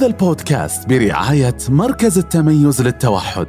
هذا 0.00 0.08
البودكاست 0.08 0.88
برعاية 0.88 1.56
مركز 1.68 2.18
التميز 2.18 2.82
للتوحد 2.82 3.46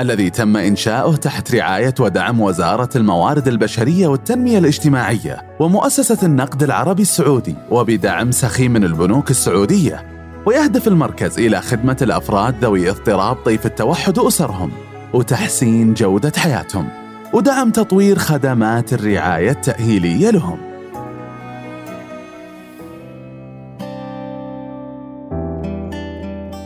الذي 0.00 0.30
تم 0.30 0.56
إنشاؤه 0.56 1.16
تحت 1.16 1.54
رعاية 1.54 1.94
ودعم 2.00 2.40
وزارة 2.40 2.88
الموارد 2.96 3.48
البشرية 3.48 4.06
والتنمية 4.06 4.58
الاجتماعية 4.58 5.56
ومؤسسة 5.60 6.26
النقد 6.26 6.62
العربي 6.62 7.02
السعودي 7.02 7.54
وبدعم 7.70 8.30
سخي 8.30 8.68
من 8.68 8.84
البنوك 8.84 9.30
السعودية 9.30 10.06
ويهدف 10.46 10.88
المركز 10.88 11.38
إلى 11.38 11.60
خدمة 11.60 11.96
الأفراد 12.02 12.64
ذوي 12.64 12.90
اضطراب 12.90 13.36
طيف 13.36 13.66
التوحد 13.66 14.18
وأسرهم 14.18 14.70
وتحسين 15.14 15.94
جودة 15.94 16.32
حياتهم 16.36 16.88
ودعم 17.32 17.70
تطوير 17.70 18.18
خدمات 18.18 18.92
الرعاية 18.92 19.50
التأهيلية 19.50 20.30
لهم. 20.30 20.71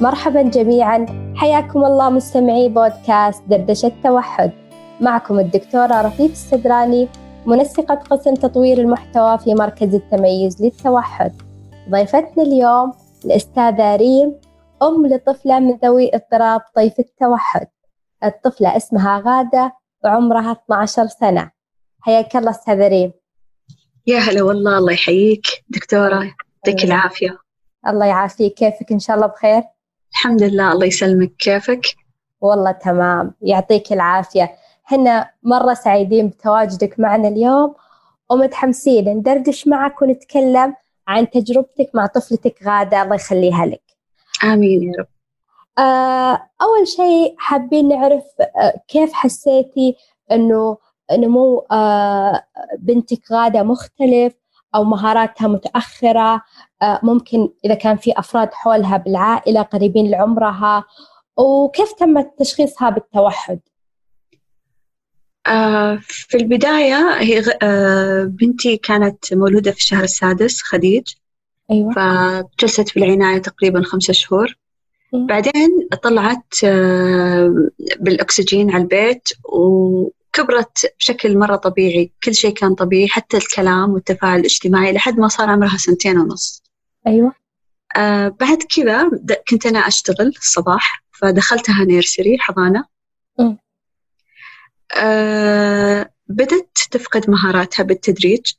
مرحبا 0.00 0.42
جميعا. 0.42 1.06
حياكم 1.36 1.84
الله 1.84 2.10
مستمعي 2.10 2.68
بودكاست 2.68 3.42
دردشة 3.46 3.92
توحد 4.04 4.52
معكم 5.00 5.38
الدكتورة 5.40 6.02
رفيف 6.02 6.32
السدراني 6.32 7.08
منسقة 7.46 7.94
قسم 7.94 8.34
تطوير 8.34 8.78
المحتوى 8.78 9.38
في 9.38 9.54
مركز 9.54 9.94
التميز 9.94 10.62
للتوحد. 10.62 11.32
ضيفتنا 11.90 12.42
اليوم 12.42 12.92
الأستاذة 13.24 13.96
ريم 13.96 14.40
أم 14.82 15.06
لطفلة 15.06 15.60
من 15.60 15.78
ذوي 15.84 16.10
اضطراب 16.14 16.60
طيف 16.74 16.98
التوحد. 16.98 17.66
الطفلة 18.24 18.76
اسمها 18.76 19.22
غادة 19.26 19.72
وعمرها 20.04 20.52
12 20.52 21.06
سنة. 21.06 21.50
حياك 22.00 22.36
الله 22.36 22.50
أستاذة 22.50 22.88
ريم. 22.88 23.12
يا 24.06 24.18
هلا 24.18 24.42
والله 24.42 24.78
الله 24.78 24.92
يحييك. 24.92 25.46
دكتورة 25.68 26.32
يعطيك 26.66 26.84
العافية. 26.84 27.38
الله 27.88 28.06
يعافيك. 28.06 28.54
كيفك؟ 28.54 28.92
إن 28.92 28.98
شاء 28.98 29.16
الله 29.16 29.26
بخير. 29.26 29.62
الحمد 30.12 30.42
لله 30.42 30.72
الله 30.72 30.86
يسلمك. 30.86 31.32
كيفك؟ 31.38 31.80
والله 32.40 32.72
تمام 32.72 33.34
يعطيك 33.42 33.92
العافية. 33.92 34.54
هنا 34.86 35.30
مرة 35.42 35.74
سعيدين 35.74 36.28
بتواجدك 36.28 37.00
معنا 37.00 37.28
اليوم 37.28 37.74
ومتحمسين 38.30 39.08
ندردش 39.08 39.66
معك 39.68 40.02
ونتكلم 40.02 40.74
عن 41.08 41.30
تجربتك 41.30 41.90
مع 41.94 42.06
طفلتك 42.06 42.54
غادة 42.64 43.02
الله 43.02 43.14
يخليها 43.14 43.66
لك. 43.66 43.82
آمين 44.44 44.82
يا 44.82 44.92
رب. 44.98 45.06
آه، 45.78 46.48
أول 46.62 46.88
شيء 46.88 47.34
حابين 47.38 47.88
نعرف 47.88 48.24
آه، 48.40 48.80
كيف 48.88 49.12
حسيتي 49.12 49.96
أنه 50.32 50.78
نمو 51.12 51.66
آه، 51.70 52.42
بنتك 52.78 53.32
غادة 53.32 53.62
مختلف؟ 53.62 54.32
أو 54.74 54.84
مهاراتها 54.84 55.48
متأخرة 55.48 56.42
ممكن 57.02 57.48
إذا 57.64 57.74
كان 57.74 57.96
في 57.96 58.12
أفراد 58.16 58.52
حولها 58.52 58.96
بالعائلة 58.96 59.62
قريبين 59.62 60.10
لعمرها. 60.10 60.84
وكيف 61.36 61.92
تم 61.92 62.20
تشخيصها 62.38 62.90
بالتوحد؟ 62.90 63.60
في 66.00 66.36
البداية 66.36 67.18
هي 67.18 67.42
بنتي 68.26 68.76
كانت 68.76 69.34
مولودة 69.34 69.70
في 69.70 69.76
الشهر 69.76 70.04
السادس 70.04 70.62
خديج. 70.62 71.14
أيوة. 71.70 71.92
فجلست 71.92 72.88
في 72.88 72.96
العناية 72.96 73.38
تقريبا 73.38 73.82
خمسة 73.82 74.12
شهور. 74.12 74.56
بعدين 75.12 75.88
طلعت 76.02 76.54
بالأكسجين 78.00 78.70
على 78.70 78.82
البيت 78.82 79.28
وكبرت 80.40 80.94
بشكل 80.98 81.38
مرة 81.38 81.56
طبيعي. 81.56 82.12
كل 82.24 82.34
شيء 82.34 82.54
كان 82.54 82.74
طبيعي 82.74 83.08
حتى 83.08 83.36
الكلام 83.36 83.90
والتفاعل 83.90 84.40
الاجتماعي 84.40 84.92
لحد 84.92 85.18
ما 85.18 85.28
صار 85.28 85.50
عمرها 85.50 85.76
سنتين 85.76 86.18
ونص. 86.18 86.62
أيوة. 87.06 87.32
آه 87.96 88.28
بعد 88.28 88.62
كذا 88.76 89.10
كنت 89.50 89.66
أنا 89.66 89.78
أشتغل 89.78 90.28
الصباح 90.28 91.04
فدخلتها 91.12 91.84
نيرسري 91.84 92.38
حضانة. 92.38 92.84
آه 94.96 96.10
بدت 96.28 96.88
تفقد 96.90 97.30
مهاراتها 97.30 97.82
بالتدريج. 97.82 98.52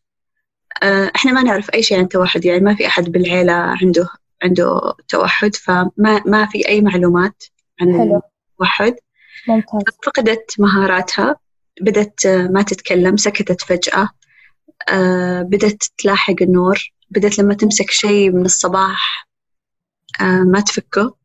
آه 0.84 1.12
إحنا 1.16 1.32
ما 1.32 1.44
نعرف 1.44 1.70
أي 1.70 1.84
شيء 1.84 1.98
عن 1.98 2.04
التوحد 2.04 2.46
يعني 2.46 2.60
ما 2.60 2.76
في 2.76 2.88
أحد 2.88 3.12
بالعيلة 3.12 3.54
عنده 3.54 4.10
عنده 4.44 4.94
توحد 5.08 5.56
فما 5.56 6.22
ما 6.26 6.46
في 6.46 6.68
أي 6.68 6.82
معلومات 6.82 7.44
عن 7.82 7.94
حلو. 7.94 8.22
التوحد 8.52 8.96
ممتاز. 9.48 9.96
فقدت 10.06 10.60
مهاراتها. 10.60 11.36
بدت 11.82 12.28
ما 12.28 12.62
تتكلم 12.62 13.18
سكتت 13.18 13.62
فجأة. 13.62 14.10
آه 14.90 15.42
بدت 15.42 15.92
تلاحق 15.98 16.36
النور. 16.42 16.92
بدت 17.10 17.40
لما 17.40 17.54
تمسك 17.54 17.92
شيء 17.92 18.32
من 18.32 18.46
الصباح 18.46 19.28
آه 20.22 20.40
ما 20.40 20.60
تفكه. 20.60 21.16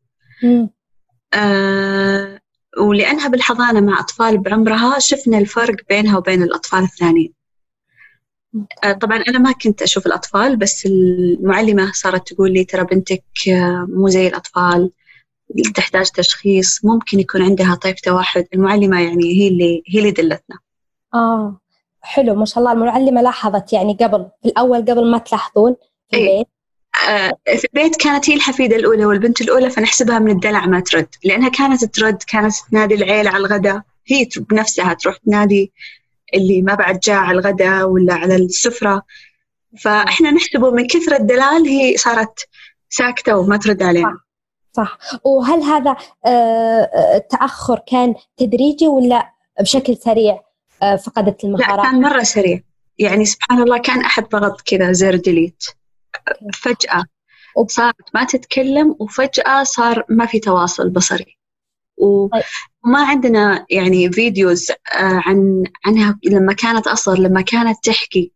آه 1.33 2.39
ولأنها 2.77 3.27
بالحضانة 3.27 3.79
مع 3.81 3.99
أطفال 3.99 4.37
بعمرها 4.37 4.99
شفنا 4.99 5.37
الفرق 5.37 5.75
بينها 5.89 6.17
وبين 6.17 6.43
الأطفال 6.43 6.83
الثانيين. 6.83 7.33
آه، 8.83 8.91
طبعا 8.91 9.17
أنا 9.17 9.39
ما 9.39 9.51
كنت 9.51 9.81
أشوف 9.81 10.07
الأطفال 10.07 10.57
بس 10.57 10.85
المعلمة 10.85 11.91
صارت 11.91 12.33
تقول 12.33 12.53
لي 12.53 12.63
ترى 12.63 12.83
بنتك 12.83 13.23
آه، 13.47 13.87
مو 13.89 14.09
زي 14.09 14.27
الأطفال. 14.27 14.91
تحتاج 15.75 16.09
تشخيص 16.09 16.85
ممكن 16.85 17.19
يكون 17.19 17.41
عندها 17.41 17.75
طيف 17.75 18.01
توحد. 18.01 18.45
المعلمة 18.53 19.01
يعني 19.01 19.33
هي 19.33 19.47
اللي 19.47 19.83
هي 19.87 19.99
اللي 19.99 20.11
دلتنا. 20.11 20.59
آه 21.13 21.59
حلو. 22.01 22.35
ما 22.35 22.45
شاء 22.45 22.59
الله. 22.59 22.71
المعلمة 22.71 23.21
لاحظت 23.21 23.73
يعني 23.73 23.97
قبل 24.01 24.27
في 24.43 24.49
الأول 24.49 24.81
قبل 24.81 25.11
ما 25.11 25.17
تلاحظون 25.17 25.75
في 26.11 26.17
إيه. 26.17 26.31
البيت. 26.31 26.47
آه 27.09 27.33
في 27.57 27.67
البيت 27.73 27.95
كانت 27.95 28.29
هي 28.29 28.35
الحفيدة 28.35 28.75
الأولى 28.75 29.05
والبنت 29.05 29.41
الأولى 29.41 29.69
فنحسبها 29.69 30.19
من 30.19 30.31
الدلع 30.31 30.65
ما 30.65 30.79
ترد. 30.79 31.07
لأنها 31.23 31.49
كانت 31.49 31.85
ترد 31.85 32.23
كانت 32.27 32.53
تنادي 32.71 32.95
العيلة 32.95 33.29
على 33.29 33.37
الغداء 33.37 33.81
هي 34.07 34.27
بنفسها 34.37 34.93
تروح 34.93 35.17
تنادي 35.17 35.71
اللي 36.33 36.61
ما 36.61 36.73
بعد 36.73 36.99
جاء 36.99 37.15
على 37.15 37.39
الغداء 37.39 37.89
ولا 37.89 38.13
على 38.13 38.35
السفرة. 38.35 39.03
فإحنا 39.79 40.31
نحسبه 40.31 40.71
من 40.71 40.87
كثرة 40.87 41.17
الدلال 41.17 41.67
هي 41.67 41.97
صارت 41.97 42.47
ساكتة 42.89 43.37
وما 43.37 43.57
ترد 43.57 43.83
علينا. 43.83 44.17
صح. 44.73 44.97
وهل 45.23 45.61
هذا 45.61 45.95
التأخر 47.15 47.81
كان 47.87 48.15
تدريجي 48.37 48.87
ولا 48.87 49.33
بشكل 49.61 49.97
سريع 49.97 50.39
فقدت 51.05 51.43
المهارات؟ 51.43 51.77
لا 51.77 51.91
كان 51.91 52.01
مرة 52.01 52.23
سريع. 52.23 52.59
يعني 52.99 53.25
سبحان 53.25 53.61
الله 53.61 53.77
كان 53.77 54.01
أحد 54.01 54.29
ضغط 54.29 54.61
كذا 54.61 54.91
زر 54.91 55.15
ديليت. 55.15 55.63
فجأة 56.53 57.03
صارت 57.67 58.15
ما 58.15 58.23
تتكلم 58.23 58.95
وفجأة 58.99 59.63
صار 59.63 60.05
ما 60.09 60.25
في 60.25 60.39
تواصل 60.39 60.89
بصري. 60.89 61.37
وما 61.97 63.05
عندنا 63.05 63.65
يعني 63.69 64.11
فيديوز 64.11 64.71
عن 64.95 65.63
عنها 65.85 66.19
لما 66.25 66.53
كانت 66.53 66.87
أصغر 66.87 67.17
لما 67.17 67.41
كانت 67.41 67.83
تحكي 67.83 68.31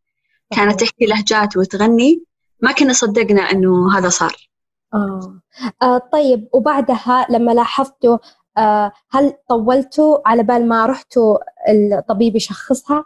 كانت 0.55 0.79
تحكي 0.79 1.05
لهجات 1.05 1.57
وتغني 1.57 2.23
ما 2.61 2.71
كنا 2.71 2.93
صدقنا 2.93 3.51
إنه 3.51 3.97
هذا 3.97 4.09
صار. 4.09 4.49
آه. 4.93 5.41
آه 5.81 5.97
طيب 5.97 6.47
وبعدها 6.53 7.27
لما 7.29 7.51
لاحظتوا 7.51 8.17
آه 8.57 8.91
هل 9.09 9.33
طولتوا 9.49 10.29
على 10.29 10.43
بال 10.43 10.67
ما 10.67 10.85
رحتوا 10.85 11.37
الطبيب 11.69 12.35
يشخصها؟ 12.35 13.05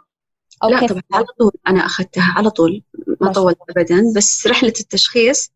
أو 0.64 0.68
لا 0.68 0.80
كيف؟ 0.80 0.92
طبعا 0.92 1.02
على 1.12 1.26
طول 1.38 1.52
أنا 1.68 1.86
أخذتها 1.86 2.32
على 2.36 2.50
طول. 2.50 2.82
ما 3.20 3.32
طولت 3.32 3.58
أبدا. 3.70 4.12
بس 4.16 4.46
رحلة 4.46 4.72
التشخيص 4.80 5.52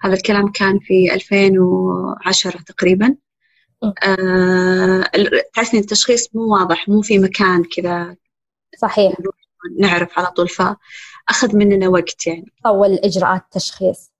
هذا 0.00 0.14
الكلام 0.14 0.52
كان 0.52 0.78
في 0.78 1.14
2010 1.14 2.60
تقريبا. 2.60 3.16
آه 3.82 5.04
تعرفين 5.54 5.80
التشخيص 5.80 6.28
مو 6.34 6.54
واضح 6.54 6.88
مو 6.88 7.02
في 7.02 7.18
مكان 7.18 7.64
كذا 7.76 8.16
صحيح. 8.78 9.12
نعرف 9.78 10.18
على 10.18 10.26
طول. 10.26 10.48
فأخذ 10.48 11.56
مننا 11.56 11.88
وقت 11.88 12.26
يعني. 12.26 12.52
طول 12.64 12.94
إجراءات 12.94 13.42
التشخيص. 13.42 14.10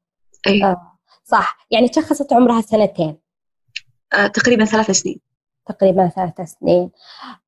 أي. 0.47 0.65
آه. 0.65 0.99
صح. 1.31 1.67
يعني 1.71 1.89
تشخصت 1.89 2.33
عمرها 2.33 2.61
سنتين. 2.61 3.19
آه 4.13 4.27
تقريبا 4.27 4.65
ثلاث 4.65 4.91
سنين. 4.91 5.21
تقريبا 5.67 6.09
ثلاث 6.09 6.41
سنين. 6.41 6.91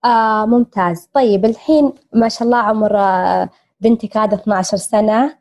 آه 0.05 0.46
ممتاز. 0.46 1.08
طيب 1.14 1.44
الحين 1.44 1.93
ما 2.12 2.29
شاء 2.29 2.43
الله 2.43 2.58
عمر 2.58 2.99
بنتك 3.81 4.17
هذا 4.17 4.34
12 4.34 4.76
سنة. 4.76 5.38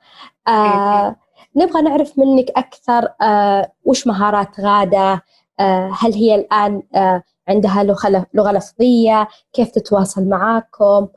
آه 0.48 1.16
نبغى 1.56 1.82
نعرف 1.82 2.20
منك 2.20 2.50
أكثر 2.56 3.08
آه 3.22 3.72
وش 3.86 4.08
مهارات 4.08 4.60
غادة؟ 4.60 5.24
آه 5.60 5.92
هل 6.00 6.14
هي 6.14 6.36
الآن 6.36 6.84
آه 6.96 7.24
عندها 7.48 7.84
لغة 7.84 8.26
لغة 8.34 8.52
لفظية؟ 8.52 9.28
كيف 9.54 9.72
تتواصل 9.72 10.30
معاكم؟ 10.30 11.08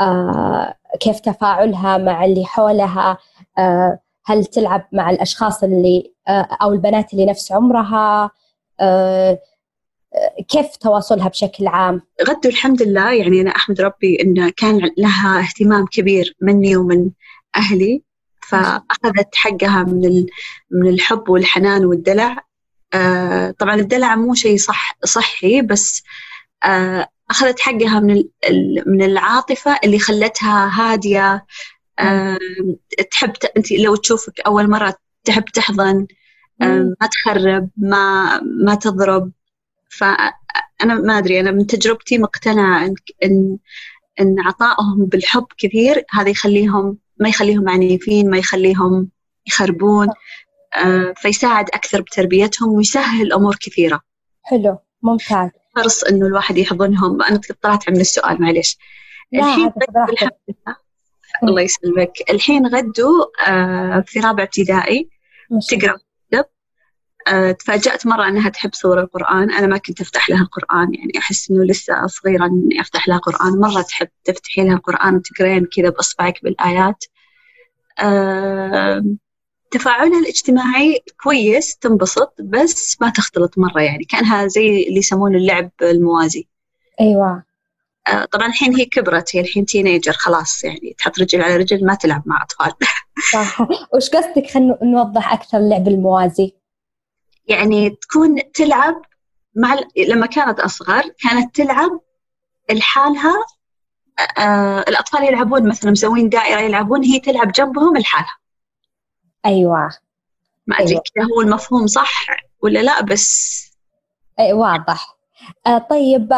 آه 0.00 0.74
كيف 1.00 1.20
تفاعلها 1.20 1.98
مع 1.98 2.24
اللي 2.24 2.44
حولها؟ 2.44 3.18
آه 3.58 3.98
هل 4.24 4.44
تلعب 4.44 4.88
مع 4.92 5.10
الأشخاص 5.10 5.62
اللي 5.62 6.12
آه 6.28 6.48
أو 6.62 6.72
البنات 6.72 7.12
اللي 7.12 7.26
نفس 7.26 7.52
عمرها؟ 7.52 8.30
آه 8.80 9.38
كيف 10.48 10.76
تواصلها 10.76 11.28
بشكل 11.28 11.66
عام؟ 11.66 12.00
غدو 12.28 12.48
الحمد 12.48 12.82
لله. 12.82 13.12
يعني 13.12 13.40
أنا 13.40 13.50
أحمد 13.50 13.80
ربي 13.80 14.22
إن 14.22 14.48
كان 14.48 14.90
لها 14.98 15.40
اهتمام 15.40 15.86
كبير 15.86 16.36
مني 16.40 16.76
ومن 16.76 17.10
أهلي 17.56 18.02
فأخذت 18.48 19.34
حقها 19.34 19.82
من 19.82 20.26
من 20.70 20.88
الحب 20.88 21.28
والحنان 21.28 21.84
والدلع. 21.84 22.44
آه 22.94 23.50
طبعا 23.58 23.74
الدلع 23.74 24.16
مو 24.16 24.34
شيء 24.34 24.56
صح 24.56 24.98
صحي 25.04 25.62
بس 25.62 26.02
آه 26.64 27.08
أخذت 27.30 27.60
حقها 27.60 28.00
من 28.00 28.24
من 28.86 29.02
العاطفة 29.02 29.78
اللي 29.84 29.98
خلتها 29.98 30.70
هادية 30.72 31.34
آه 31.34 31.46
تحب 33.10 33.32
أنت 33.56 33.72
لو 33.72 33.96
تشوفك 33.96 34.40
أول 34.40 34.70
مرة 34.70 34.94
تحب 35.24 35.44
تحضن 35.44 36.06
ما 36.60 37.08
تخرب 37.10 37.68
ما 37.76 38.40
ما 38.40 38.74
تضرب. 38.74 39.32
فأنا 39.88 40.94
ما 40.94 41.18
أدري 41.18 41.40
أنا 41.40 41.50
من 41.50 41.66
تجربتي 41.66 42.18
مقتنعة 42.18 42.86
إن 42.86 42.94
إن, 43.24 43.58
إن 44.20 44.40
عطائهم 44.40 45.06
بالحب 45.06 45.46
كثير 45.58 46.04
هذا 46.10 46.28
يخليهم 46.28 46.98
ما 47.20 47.28
يخليهم 47.28 47.68
عنيفين 47.68 48.30
ما 48.30 48.38
يخليهم 48.38 49.08
يخربون 49.46 50.08
آه 50.74 51.14
فيساعد 51.16 51.68
أكثر 51.74 52.00
بتربيتهم 52.00 52.68
ويسهل 52.68 53.32
أمور 53.32 53.56
كثيرة. 53.60 54.00
حلو 54.42 54.78
ممتاز. 55.02 55.50
حرص 55.76 56.04
إنه 56.04 56.26
الواحد 56.26 56.58
يحضنهم. 56.58 57.22
أنا 57.22 57.40
طلعت 57.62 57.90
من 57.90 58.00
السؤال 58.00 58.42
معلش 58.42 58.78
الحين 59.34 59.72
الله 61.42 61.62
يسلمك. 61.62 62.12
الحين 62.30 62.66
غدوا 62.66 63.24
آه 63.48 64.04
في 64.06 64.20
رابع 64.20 64.42
ابتدائي 64.42 65.08
تقرأ 65.70 65.96
كتب 66.30 66.44
آه 67.28 67.52
تفاجأت 67.52 68.06
مرة 68.06 68.28
أنها 68.28 68.48
تحب 68.48 68.70
صور 68.74 69.00
القرآن. 69.00 69.50
أنا 69.50 69.66
ما 69.66 69.78
كنت 69.78 70.00
أفتح 70.00 70.30
لها 70.30 70.42
القرآن 70.42 70.94
يعني 70.94 71.12
أحس 71.18 71.50
إنه 71.50 71.64
لسه 71.64 72.06
صغيرة 72.06 72.46
إني 72.46 72.80
أفتح 72.80 73.08
لها 73.08 73.18
قرآن. 73.18 73.60
مرة 73.60 73.82
تحب 73.82 74.08
تفتحي 74.24 74.64
لها 74.64 74.74
القرآن 74.74 75.16
وتقرين 75.16 75.66
كذا 75.76 75.88
بإصبعك 75.90 76.42
بالآيات. 76.42 77.04
آه 77.98 79.04
تفاعلها 79.70 80.20
الاجتماعي 80.20 81.00
كويس 81.22 81.76
تنبسط 81.76 82.34
بس 82.40 82.96
ما 83.00 83.10
تختلط 83.10 83.58
مرة 83.58 83.82
يعني. 83.82 84.04
كأنها 84.04 84.46
زي 84.46 84.66
اللي 84.88 84.98
يسمونه 84.98 85.38
اللعب 85.38 85.70
الموازي. 85.82 86.48
أيوة. 87.00 87.51
طبعا 88.32 88.46
الحين 88.46 88.76
هي 88.76 88.84
كبرت 88.84 89.36
هي 89.36 89.40
الحين 89.40 89.66
تينيجر 89.66 90.12
خلاص 90.12 90.64
يعني 90.64 90.94
تحط 90.98 91.18
رجل 91.18 91.42
على 91.42 91.56
رجل 91.56 91.86
ما 91.86 91.94
تلعب 91.94 92.22
مع 92.26 92.42
أطفال. 92.42 92.72
صح. 93.32 93.60
وش 93.94 94.10
قصدك؟ 94.10 94.50
خلينا 94.50 94.78
نوضح 94.82 95.32
أكثر 95.32 95.58
اللعب 95.58 95.88
الموازي. 95.88 96.54
يعني 97.48 97.90
تكون 97.90 98.52
تلعب 98.54 99.02
مع 99.54 99.76
لما 100.08 100.26
كانت 100.26 100.60
أصغر 100.60 101.02
كانت 101.02 101.54
تلعب 101.54 102.00
لحالها 102.70 103.34
آه 104.38 104.80
الأطفال 104.80 105.24
يلعبون 105.24 105.68
مثلا 105.68 105.90
مسوين 105.90 106.28
دائرة 106.28 106.60
يلعبون 106.60 107.04
هي 107.04 107.20
تلعب 107.20 107.52
جنبهم 107.52 107.96
لحالها. 107.96 108.36
أيوة. 109.46 109.90
ما 110.66 110.76
أدري 110.76 110.90
أيوة. 110.90 111.02
كذا 111.14 111.24
هو 111.24 111.40
المفهوم 111.40 111.86
صح 111.86 112.26
ولا 112.62 112.78
لا 112.78 113.02
بس 113.02 113.62
أي 114.40 114.52
واضح. 114.52 115.08
آه 115.08 115.21
طيب 115.90 116.32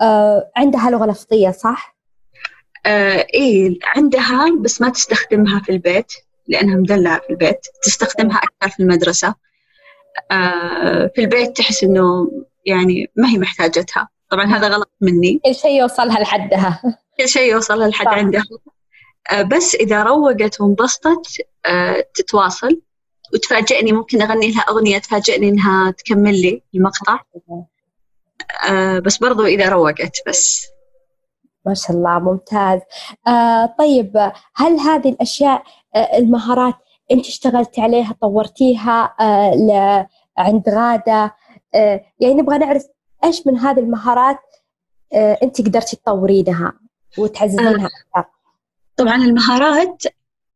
آه 0.00 0.50
عندها 0.56 0.90
لغة 0.90 1.06
لفظية 1.06 1.50
صح؟ 1.50 1.96
آه 2.86 3.26
إيه 3.34 3.78
عندها 3.96 4.56
بس 4.60 4.80
ما 4.80 4.88
تستخدمها 4.88 5.60
في 5.60 5.72
البيت 5.72 6.12
لأنها 6.48 6.76
مدلعة 6.76 7.20
في 7.20 7.30
البيت 7.30 7.60
تستخدمها 7.82 8.38
أكثر 8.38 8.76
في 8.76 8.82
المدرسة. 8.82 9.34
آه 10.30 11.10
في 11.14 11.20
البيت 11.20 11.56
تحس 11.56 11.84
إنه 11.84 12.30
يعني 12.66 13.10
ما 13.16 13.28
هي 13.28 13.38
محتاجتها. 13.38 14.08
طبعا 14.30 14.44
هذا 14.44 14.68
غلط 14.68 14.90
مني. 15.00 15.40
كل 15.44 15.54
شيء 15.54 15.80
يوصلها 15.80 16.20
لحدها. 16.20 16.82
كل 17.20 17.28
شيء 17.28 17.52
يوصلها 17.52 17.88
لحد 17.88 18.06
عندها. 18.06 18.44
آه 19.30 19.42
بس 19.42 19.74
إذا 19.74 20.02
روقت 20.02 20.60
وانبسطت 20.60 21.26
آه 21.66 22.04
تتواصل. 22.14 22.80
وتفاجئني 23.34 23.92
ممكن 23.92 24.22
أغني 24.22 24.50
لها 24.50 24.60
أغنية 24.60 24.98
تفاجئني 24.98 25.48
إنها 25.48 25.90
تكمل 25.90 26.42
لي 26.42 26.62
المقطع. 26.74 27.20
آه 27.50 27.66
بس 29.04 29.18
برضو 29.18 29.44
إذا 29.44 29.68
روقت 29.68 30.16
بس. 30.26 30.66
ما 31.66 31.74
شاء 31.74 31.96
الله 31.96 32.18
ممتاز. 32.18 32.80
آه 33.26 33.74
طيب 33.78 34.32
هل 34.56 34.78
هذه 34.78 35.08
الأشياء 35.08 35.62
آه 35.94 36.18
المهارات 36.18 36.74
أنت 37.10 37.26
اشتغلتي 37.26 37.80
عليها 37.80 38.14
طورتيها 38.20 39.14
آه 39.20 40.08
عند 40.38 40.68
غادة؟ 40.68 41.34
آه 41.74 42.04
يعني 42.20 42.34
نبغى 42.34 42.58
نعرف 42.58 42.86
إيش 43.24 43.46
من 43.46 43.58
هذه 43.58 43.78
المهارات 43.80 44.38
آه 45.12 45.38
أنت 45.42 45.60
قدرتي 45.60 45.96
تطورينها 45.96 46.72
وتعززينها 47.18 47.88
آه. 48.16 48.18
أكثر؟ 48.18 48.30
طبعا 48.96 49.16
المهارات 49.16 50.02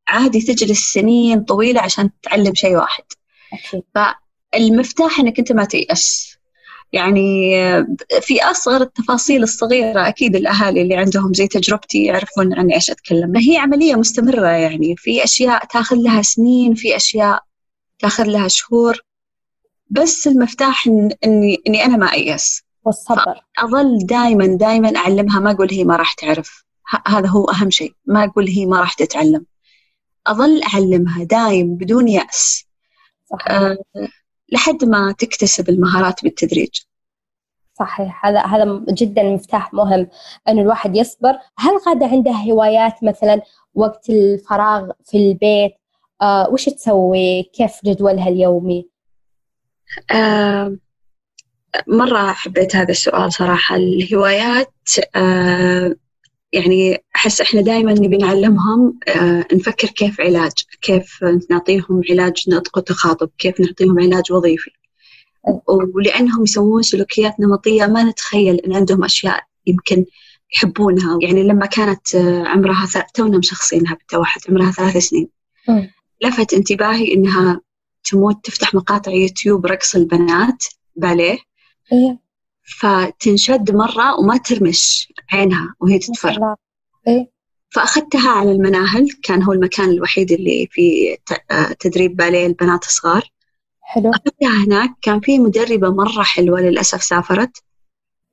عادي 0.09 0.41
تجلس 0.41 0.93
سنين 0.93 1.45
طويلة 1.45 1.81
عشان 1.81 2.11
تتعلم 2.23 2.55
شيء 2.55 2.77
واحد. 2.77 3.05
أكيد. 3.53 3.83
فالمفتاح 3.95 5.21
إنك 5.21 5.39
أنت 5.39 5.53
ما 5.53 5.65
تيأس. 5.65 6.32
يعني 6.93 7.53
في 8.21 8.43
أصغر 8.43 8.83
التفاصيل 8.83 9.43
الصغيرة 9.43 10.09
أكيد 10.09 10.37
الأهالي 10.37 10.83
اللي 10.83 10.97
عندهم 10.97 11.35
زي 11.35 11.49
تجربتي 11.49 12.05
يعرفون 12.05 12.55
عن 12.55 12.71
إيش 12.71 12.91
أتكلم. 12.91 13.37
هي 13.37 13.57
عملية 13.57 13.95
مستمرة 13.95 14.47
يعني. 14.49 14.97
في 14.97 15.25
أشياء 15.25 15.65
تاخذ 15.65 15.97
لها 15.97 16.23
سنين 16.23 16.75
في 16.75 16.97
أشياء 16.97 17.43
تاخذ 17.99 18.25
لها 18.25 18.49
شهور. 18.49 19.01
بس 19.91 20.27
المفتاح 20.27 20.87
إن 20.87 21.11
إني 21.25 21.63
إني 21.69 21.85
أنا 21.85 21.97
ما 21.97 22.13
أيأس. 22.13 22.63
والصبر 22.85 23.41
أظل 23.59 24.07
دائما 24.07 24.47
دائما 24.47 24.97
أعلمها 24.97 25.41
ما 25.41 25.51
أقول 25.51 25.69
هي 25.71 25.85
ما 25.85 25.97
راح 25.97 26.13
تعرف. 26.13 26.65
هذا 27.07 27.29
هو 27.29 27.45
أهم 27.45 27.71
شيء. 27.71 27.95
ما 28.07 28.25
أقول 28.25 28.49
هي 28.49 28.67
ما 28.67 28.81
راح 28.81 28.93
تتعلم. 28.93 29.47
أظل 30.27 30.63
أعلمها 30.63 31.25
دايم 31.25 31.75
بدون 31.75 32.09
يأس. 32.09 32.65
صحيح. 33.31 33.51
أه 33.51 33.79
لحد 34.53 34.85
ما 34.85 35.15
تكتسب 35.19 35.69
المهارات 35.69 36.23
بالتدريج. 36.23 36.71
صحيح. 37.79 38.27
هذا 38.27 38.41
هذا 38.41 38.85
جدا 38.89 39.23
مفتاح 39.23 39.75
مهم 39.75 40.09
أن 40.49 40.59
الواحد 40.59 40.97
يصبر. 40.97 41.33
هل 41.59 41.73
غادة 41.89 42.07
عندها 42.07 42.45
هوايات 42.53 43.05
مثلا 43.05 43.43
وقت 43.75 44.11
الفراغ 44.11 44.91
في 45.05 45.17
البيت؟ 45.17 45.73
آه 46.23 46.49
وش 46.51 46.65
تسوي؟ 46.65 47.43
كيف 47.43 47.73
جدولها 47.85 48.29
اليومي؟ 48.29 48.89
آه 50.11 50.77
مرة 51.87 52.33
حبيت 52.33 52.77
هذا 52.77 52.91
السؤال 52.91 53.33
صراحة. 53.33 53.77
الهوايات 53.77 54.75
آه 55.17 55.95
يعني 56.53 57.05
أحس 57.23 57.41
إحنا 57.41 57.61
دائما 57.61 57.93
نبي 57.93 58.17
نعلمهم 58.17 58.99
آه 59.09 59.47
نفكر 59.53 59.89
كيف 59.89 60.21
علاج 60.21 60.53
كيف 60.81 61.25
نعطيهم 61.51 62.01
علاج 62.11 62.45
نطق 62.49 62.79
وتخاطب 62.79 63.31
كيف 63.39 63.61
نعطيهم 63.61 64.01
علاج 64.01 64.33
وظيفي. 64.33 64.71
ولأنهم 65.95 66.43
يسوون 66.43 66.83
سلوكيات 66.83 67.41
نمطية 67.41 67.87
ما 67.87 68.03
نتخيل 68.03 68.57
أن 68.57 68.77
عندهم 68.77 69.05
أشياء 69.05 69.45
يمكن 69.67 70.05
يحبونها. 70.57 71.19
يعني 71.23 71.43
لما 71.43 71.67
كانت 71.67 72.15
آه، 72.15 72.45
عمرها 72.45 72.87
تونا 73.15 73.39
مشخصينها 73.39 73.95
بالتوحد 73.95 74.41
عمرها 74.49 74.71
ثلاث 74.71 74.97
سنين. 74.97 75.29
لفت 76.23 76.55
انتباهي 76.55 77.15
إنها 77.15 77.61
تموت 78.11 78.45
تفتح 78.45 78.75
مقاطع 78.75 79.13
يوتيوب 79.13 79.67
رقص 79.67 79.95
البنات 79.95 80.65
باليه. 80.97 81.39
إيه. 81.93 82.19
فتنشد 82.79 83.75
مرة 83.75 84.21
وما 84.21 84.37
ترمش 84.37 85.13
عينها 85.33 85.75
وهي 85.81 85.99
تتفرج. 85.99 86.57
إيه؟ 87.09 87.31
فأخذتها 87.71 88.31
على 88.31 88.53
المناهل 88.53 89.09
كان 89.23 89.43
هو 89.43 89.53
المكان 89.53 89.91
الوحيد 89.91 90.33
اللي 90.33 90.69
في 90.71 91.17
تدريب 91.81 92.17
باليه 92.17 92.47
البنات 92.47 92.85
الصغار 92.85 93.23
حلو. 93.81 94.11
أخذتها 94.11 94.65
هناك 94.67 94.91
كان 95.03 95.21
في 95.21 95.39
مدربة 95.39 95.91
مرة 95.91 96.23
حلوة 96.23 96.61
للأسف 96.61 97.03
سافرت. 97.03 97.63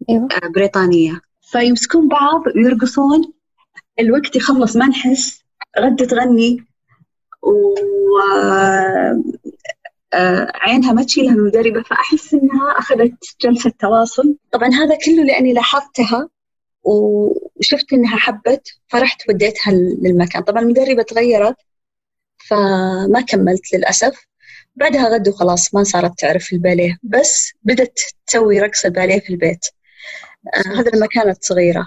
أيوة. 0.10 0.28
بريطانية. 0.56 1.22
فيمسكون 1.42 2.08
بعض 2.08 2.44
ويرقصون. 2.56 3.34
الوقت 4.00 4.36
يخلص 4.36 4.76
ما 4.76 4.88
نحس 4.88 5.44
غدة 5.80 6.06
تغني. 6.06 6.66
و 7.44 7.76
آه، 10.14 10.52
عينها 10.56 10.94
ما 10.94 11.04
تشيلها 11.04 11.34
المدربة 11.34 11.82
فأحس 11.84 12.34
إنها 12.34 12.80
أخذت 12.80 13.24
جلسة 13.42 13.74
تواصل. 13.80 14.36
طبعا 14.52 14.70
هذا 14.70 14.98
كله 15.06 15.24
لأني 15.24 15.54
لاحظتها. 15.54 16.30
وشفت 16.83 17.93
إنها 17.93 18.17
حبت 18.17 18.67
فرحت 18.88 19.29
وديتها 19.29 19.74
للمكان. 19.74 20.43
طبعا 20.43 20.62
المدربة 20.62 21.03
تغيرت 21.03 21.55
فما 22.48 23.21
كملت 23.27 23.74
للأسف. 23.74 24.25
بعدها 24.75 25.09
غدو 25.09 25.31
خلاص 25.31 25.74
ما 25.74 25.83
صارت 25.83 26.19
تعرف 26.19 26.53
الباليه. 26.53 26.98
بس 27.03 27.53
بدت 27.63 28.00
تسوي 28.27 28.59
رقص 28.59 28.86
الباليه 28.86 29.19
في 29.19 29.29
البيت. 29.29 29.65
آه 30.55 30.79
هذا 30.79 30.91
لما 30.93 31.07
كانت 31.07 31.43
صغيرة 31.43 31.86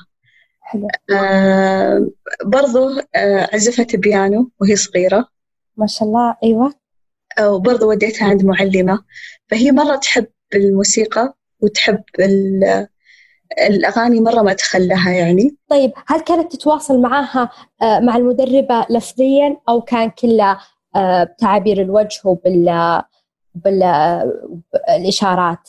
حلو. 0.60 0.88
آه 1.14 2.10
برضو 2.44 2.88
آه 3.14 3.48
عزفت 3.52 3.96
بيانو 3.96 4.50
وهي 4.60 4.76
صغيرة. 4.76 5.28
ما 5.76 5.86
شاء 5.86 6.08
الله. 6.08 6.36
أيوة. 6.44 6.74
وبرضه 7.40 7.86
وديتها 7.86 8.28
عند 8.28 8.44
معلمة. 8.44 9.04
فهي 9.48 9.72
مرة 9.72 9.96
تحب 9.96 10.26
الموسيقى 10.54 11.36
وتحب 11.60 12.02
الأغاني 13.58 14.20
مرة 14.20 14.42
ما 14.42 14.52
تخلها 14.52 15.10
يعني. 15.10 15.56
طيب 15.68 15.92
هل 16.06 16.20
كانت 16.20 16.52
تتواصل 16.52 17.00
معها 17.00 17.50
آه، 17.82 18.00
مع 18.00 18.16
المدربة 18.16 18.86
لفظيا 18.90 19.56
أو 19.68 19.80
كان 19.80 20.10
كله 20.10 20.58
آه، 20.96 21.24
بتعابير 21.24 21.82
الوجه 21.82 22.20
وبال 22.24 23.02
بالإشارات؟ 23.54 25.68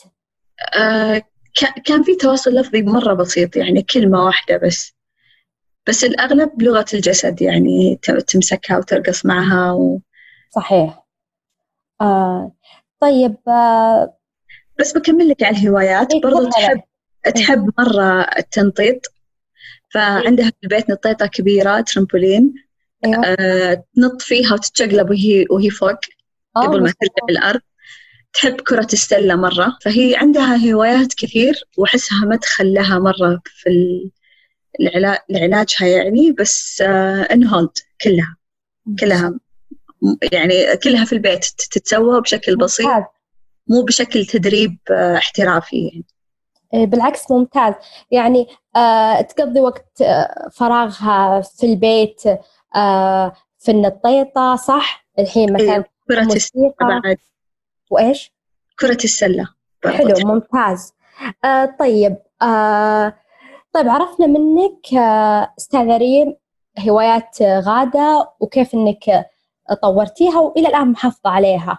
آه 0.76 1.22
كان 1.84 2.02
في 2.02 2.14
تواصل 2.14 2.50
لفظي 2.50 2.82
مرة 2.82 3.14
بسيط 3.14 3.56
يعني 3.56 3.82
كلمة 3.82 4.24
واحدة 4.24 4.56
بس. 4.56 4.94
بس 5.88 6.04
الأغلب 6.04 6.62
لغة 6.62 6.84
الجسد 6.94 7.42
يعني 7.42 8.00
تمسكها 8.26 8.78
وترقص 8.78 9.26
معها 9.26 9.72
و... 9.72 10.00
صحيح. 10.50 11.04
آه 12.00 12.52
طيب 13.00 13.36
آه 13.48 14.16
بس 14.80 14.92
بكمل 14.92 15.28
لك 15.28 15.42
على 15.42 15.56
الهوايات 15.56 16.14
إيه 16.14 16.20
برضو 16.20 16.48
تحب 16.48 16.80
تحب 17.30 17.70
مرة 17.78 18.20
التنطيط 18.38 19.00
فعندها 19.94 20.50
في 20.50 20.56
البيت 20.64 20.90
نطيطة 20.90 21.26
كبيرة 21.26 21.80
ترمبولين 21.80 22.54
أيوة. 23.04 23.24
آه 23.26 23.84
تنط 23.96 24.22
فيها 24.22 24.52
وتتشقلب 24.52 25.10
وهي 25.10 25.46
وهي 25.50 25.70
فوق 25.70 25.98
آه، 26.56 26.60
قبل 26.60 26.82
ما 26.82 26.92
ترجع 27.00 27.26
الأرض 27.30 27.60
تحب 28.34 28.60
كرة 28.60 28.88
السلة 28.92 29.36
مرة 29.36 29.78
فهي 29.82 30.16
عندها 30.16 30.72
هوايات 30.72 31.14
كثير 31.14 31.54
وأحسها 31.76 32.24
مدخل 32.24 32.74
لها 32.74 32.98
مرة 32.98 33.42
في 33.44 33.70
العلاج 34.80 35.18
لعلاجها 35.30 35.86
يعني 35.86 36.32
بس 36.32 36.80
ان 37.30 37.46
هولد 37.46 37.78
كلها. 38.02 38.36
كلها 39.00 39.40
يعني 40.32 40.76
كلها 40.76 41.04
في 41.04 41.12
البيت 41.12 41.44
تتسوى 41.44 42.20
بشكل 42.20 42.56
بسيط 42.56 42.86
مو 43.68 43.82
بشكل 43.82 44.26
تدريب 44.26 44.78
آه، 44.90 45.16
احترافي 45.16 45.76
يعني. 45.76 46.04
إيه، 46.74 46.86
بالعكس 46.86 47.30
ممتاز. 47.30 47.74
يعني 48.10 48.46
آه 48.76 49.20
تقضي 49.20 49.60
وقت 49.60 50.02
آه 50.02 50.48
فراغها 50.52 51.40
في 51.40 51.66
البيت 51.66 52.22
آه 52.76 53.32
في 53.58 53.70
النطيطة 53.70 54.56
صح؟ 54.56 55.06
الحين 55.18 55.52
مثلا 55.52 55.74
إيه 55.76 55.84
كرة 56.08 56.34
السلة 56.34 56.74
بعد. 56.80 57.16
وإيش؟ 57.90 58.32
كرة 58.80 58.98
السلة. 59.04 59.48
حلو 59.84 60.14
ممتاز. 60.34 60.92
آه 61.44 61.64
طيب 61.80 62.16
آه 62.42 63.14
طيب 63.72 63.88
عرفنا 63.88 64.26
منك 64.26 64.94
آه، 64.94 65.52
استاذة 65.58 65.96
ريم 65.96 66.36
هوايات 66.88 67.42
غادة 67.42 68.32
وكيف 68.40 68.74
إنك 68.74 69.26
طورتيها 69.82 70.40
وإلى 70.40 70.68
الآن 70.68 70.90
محافظة 70.90 71.30
عليها. 71.30 71.78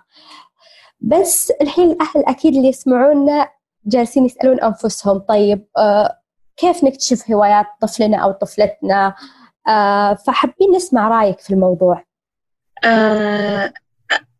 بس 0.99 1.51
الحين 1.61 1.91
الاهل 1.91 2.25
أكيد 2.27 2.55
اللي 2.55 2.67
يسمعونا 2.67 3.49
جالسين 3.85 4.25
يسألون 4.25 4.59
أنفسهم 4.61 5.17
طيب 5.19 5.65
آه، 5.77 6.19
كيف 6.57 6.83
نكتشف 6.83 7.31
هوايات 7.31 7.65
طفلنا 7.81 8.17
أو 8.17 8.31
طفلتنا؟ 8.31 9.15
آه، 9.67 10.13
فحابين 10.13 10.71
نسمع 10.75 11.07
رأيك 11.07 11.39
في 11.39 11.53
الموضوع. 11.53 12.05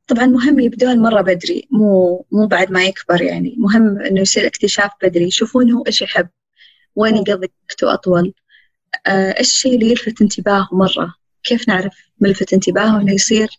طبعا 0.08 0.26
مهم 0.26 0.60
يبدون 0.60 1.00
مرة 1.00 1.22
بدري 1.22 1.68
مو 1.72 2.26
مو 2.32 2.48
بعد 2.48 2.72
ما 2.72 2.84
يكبر 2.84 3.22
يعني. 3.22 3.56
مهم 3.58 4.00
إنه 4.00 4.22
يصير 4.22 4.48
اكتشاف 4.48 4.92
بدري 5.04 5.26
يشوفون 5.26 5.72
هو 5.72 5.84
إيش 5.88 6.02
يحب 6.02 6.28
وين 6.96 7.18
يقضي 7.18 7.48
وقته 7.70 7.94
أطول. 7.94 8.34
آه، 9.08 9.32
إيش 9.40 9.52
الشيء 9.52 9.76
اللي 9.76 9.92
يلفت 9.92 10.22
انتباهه 10.22 10.70
مرة؟ 10.72 11.14
كيف 11.44 11.68
نعرف 11.68 12.10
ملفت 12.20 12.54
انتباهه 12.54 13.02
إنه 13.02 13.14
يصير 13.14 13.50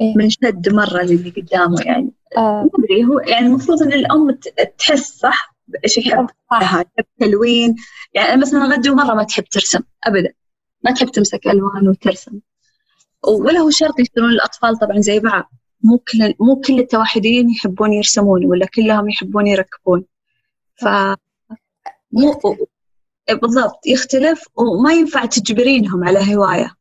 إيه؟ 0.00 0.14
منشد 0.16 0.68
مرة 0.68 1.02
للي 1.02 1.30
قدامه 1.30 1.82
يعني. 1.82 2.10
آه. 2.36 2.62
ما 2.62 2.70
أدري 2.78 3.04
هو 3.04 3.18
يعني 3.20 3.46
المفروض 3.46 3.82
إن 3.82 3.92
الأم 3.92 4.38
تحس 4.78 5.18
صح؟ 5.18 5.54
إيش 5.84 5.98
يحب 5.98 6.26
تحب 6.50 6.86
تلوين؟ 7.20 7.76
يعني 8.14 8.40
مثلا 8.40 8.64
غدو 8.64 8.94
مرة 8.94 9.14
ما 9.14 9.24
تحب 9.24 9.44
ترسم 9.44 9.80
أبدا. 10.04 10.32
ما 10.84 10.90
تحب 10.90 11.08
تمسك 11.08 11.46
ألوان 11.46 11.88
وترسم. 11.88 12.40
ولا 13.22 13.60
هو 13.60 13.70
شرط 13.70 14.00
يصيرون 14.00 14.30
الأطفال 14.30 14.78
طبعا 14.78 15.00
زي 15.00 15.20
بعض 15.20 15.52
مو 15.82 15.98
كل 15.98 16.34
مو 16.40 16.60
كل 16.60 16.78
التوحدين 16.78 17.50
يحبون 17.50 17.92
يرسمون 17.92 18.46
ولا 18.46 18.66
كلهم 18.66 19.08
يحبون 19.08 19.46
يركبون. 19.46 20.04
ف 20.74 20.84
مو 22.12 22.40
بالضبط 23.42 23.86
يختلف 23.86 24.44
وما 24.56 24.92
ينفع 24.92 25.24
تجبرينهم 25.24 26.04
على 26.04 26.34
هواية. 26.34 26.74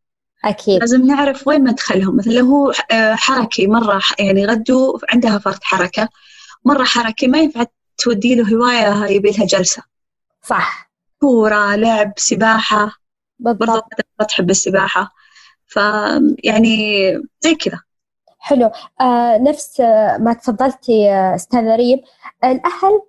أكيد. 0.45 0.79
لازم 0.79 1.05
نعرف 1.05 1.47
وين 1.47 1.63
مدخلهم. 1.63 2.17
مثلا 2.17 2.33
لو 2.33 2.45
هو 2.45 2.71
آه، 2.91 3.15
حركي 3.15 3.67
مرة 3.67 4.01
يعني 4.19 4.45
غدو 4.45 4.99
عندها 5.13 5.37
فرط 5.37 5.63
حركة. 5.63 6.09
مرة 6.65 6.83
حركي 6.83 7.27
ما 7.27 7.37
ينفع 7.37 7.65
تودي 7.97 8.35
له 8.35 8.55
هواية 8.55 9.05
يبي 9.15 9.31
لها 9.31 9.45
جلسة. 9.45 9.83
صح. 10.43 10.91
كورة 11.19 11.75
لعب 11.75 12.13
سباحة. 12.17 12.91
بالضبط. 13.39 13.85
ما 14.19 14.25
تحب 14.25 14.49
السباحة. 14.49 15.13
فيعني 15.67 17.13
زي 17.41 17.55
كذا. 17.55 17.79
حلو. 18.39 18.71
آه 19.01 19.37
نفس 19.37 19.79
ما 20.19 20.33
تفضلتي 20.33 21.09
آه، 21.11 21.35
استاذة 21.35 21.75
ريم 21.75 22.01
الأهل 22.43 23.01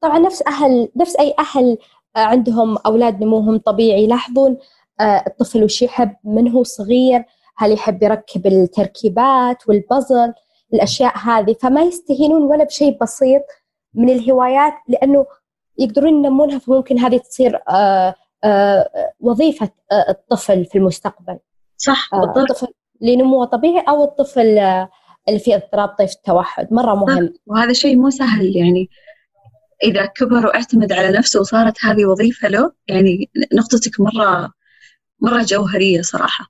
طبعا 0.00 0.18
نفس 0.18 0.42
أهل 0.46 0.88
نفس 0.96 1.16
أي 1.16 1.34
أهل 1.38 1.78
آه، 2.16 2.18
عندهم 2.18 2.76
أولاد 2.76 3.20
نموهم 3.20 3.58
طبيعي 3.58 4.04
يلاحظون 4.04 4.52
آه، 4.52 4.58
الطفل 5.00 5.64
وش 5.64 5.82
يحب 5.82 6.16
من 6.24 6.48
هو 6.48 6.62
صغير 6.62 7.24
هل 7.56 7.72
يحب 7.72 8.02
يركب 8.02 8.46
التركيبات 8.46 9.68
والبازل 9.68 10.32
الأشياء 10.74 11.18
هذه. 11.18 11.56
فما 11.60 11.82
يستهينون 11.82 12.42
ولا 12.42 12.64
بشيء 12.64 12.98
بسيط 13.02 13.42
من 13.94 14.10
الهوايات 14.10 14.72
لأنه 14.88 15.26
يقدرون 15.78 16.24
ينمونها 16.24 16.58
فممكن 16.58 16.98
هذه 16.98 17.16
تصير 17.16 17.60
آه، 17.68 18.14
وظيفة 19.20 19.70
الطفل 20.08 20.64
في 20.64 20.78
المستقبل. 20.78 21.38
صح 21.76 22.10
بالضبط. 22.12 22.38
الطفل 22.38 22.66
لنموه 23.00 23.44
طبيعي 23.44 23.84
أو 23.88 24.04
الطفل 24.04 24.58
اللي 25.28 25.38
فيه 25.38 25.54
اضطراب 25.54 25.88
طيف 25.88 26.12
التوحد. 26.12 26.72
مرة 26.72 26.94
مهم. 26.94 27.34
وهذا 27.46 27.72
شيء 27.72 27.96
مو 27.96 28.10
سهل 28.10 28.56
يعني 28.56 28.88
إذا 29.84 30.06
كبر 30.06 30.46
واعتمد 30.46 30.92
على 30.92 31.18
نفسه 31.18 31.40
وصارت 31.40 31.84
هذه 31.84 32.04
وظيفة 32.06 32.48
له 32.48 32.72
يعني 32.88 33.30
نقطتك 33.52 34.00
مرة 34.00 34.52
مرة 35.20 35.42
جوهرية 35.42 36.02
صراحة. 36.02 36.46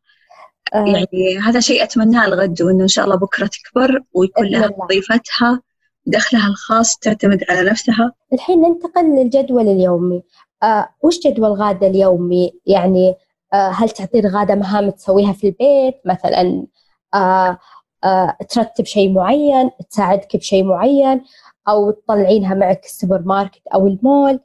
آه. 0.74 0.84
يعني 0.84 1.38
هذا 1.38 1.60
شيء 1.60 1.82
أتمناه 1.82 2.28
لغد 2.28 2.62
وإنه 2.62 2.82
إن 2.82 2.88
شاء 2.88 3.04
الله 3.04 3.16
بكرة 3.16 3.46
تكبر 3.46 4.02
ويكون 4.14 4.46
لها 4.46 4.70
وظيفتها 4.78 5.62
دخلها 6.06 6.46
الخاص 6.46 6.96
تعتمد 6.96 7.44
على 7.48 7.70
نفسها. 7.70 8.12
الحين 8.32 8.62
ننتقل 8.62 9.04
للجدول 9.04 9.68
اليومي. 9.68 10.22
آه 10.62 10.88
وش 11.02 11.18
جدول 11.26 11.52
غادة 11.52 11.86
اليومي؟ 11.86 12.52
يعني 12.66 13.14
آه 13.52 13.68
هل 13.68 13.90
تعطي 13.90 14.20
غادة 14.20 14.54
مهام 14.54 14.90
تسويها 14.90 15.32
في 15.32 15.46
البيت؟ 15.46 16.00
مثلا 16.04 16.66
آه 17.14 17.58
آه 18.04 18.36
ترتب 18.48 18.84
شيء 18.84 19.12
معين 19.12 19.70
تساعدك 19.90 20.36
بشيء 20.36 20.64
معين 20.64 21.24
أو 21.68 21.90
تطلعينها 21.90 22.54
معك 22.54 22.84
السوبر 22.84 23.22
ماركت 23.24 23.62
أو 23.74 23.86
المول. 23.86 24.40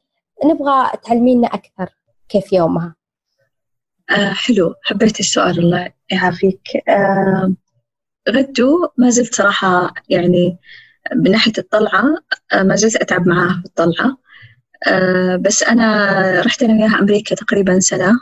نبغى 0.46 0.92
تعلمينا 1.04 1.48
أكثر 1.48 1.96
كيف 2.30 2.54
يومها. 2.54 2.96
آه 4.10 4.34
حلو 4.34 4.74
حبيت 4.84 5.20
السؤال 5.20 5.60
الله 5.60 5.92
يعافيك. 6.10 6.62
آه 6.90 7.54
غدو 8.30 8.88
ما 8.98 9.10
زلت 9.10 9.36
صراحة 9.36 9.94
يعني 10.10 10.58
من 11.16 11.32
ناحية 11.32 11.54
الطلعة 11.58 12.04
آه 12.54 12.64
ما 12.64 12.76
زلت 12.76 12.96
أتعب 12.96 13.28
معاها 13.28 13.60
في 13.62 13.66
الطلعة. 13.66 14.18
آه 14.88 15.36
بس 15.36 15.64
أنا 15.64 16.42
رحت 16.42 16.64
أنا 16.64 16.74
وياها 16.74 17.00
أمريكا 17.00 17.36
تقريبا 17.36 17.80
سنة 17.80 18.20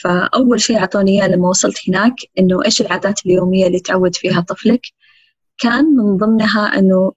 فأول 0.00 0.60
شيء 0.60 0.78
أعطوني 0.78 1.10
إياه 1.20 1.28
لما 1.28 1.48
وصلت 1.48 1.88
هناك 1.88 2.14
إنه 2.38 2.64
إيش 2.64 2.80
العادات 2.80 3.26
اليومية 3.26 3.66
اللي 3.66 3.80
تعود 3.80 4.16
فيها 4.16 4.40
طفلك. 4.40 4.80
كان 5.58 5.84
من 5.84 6.16
ضمنها 6.16 6.78
إنه 6.78 7.12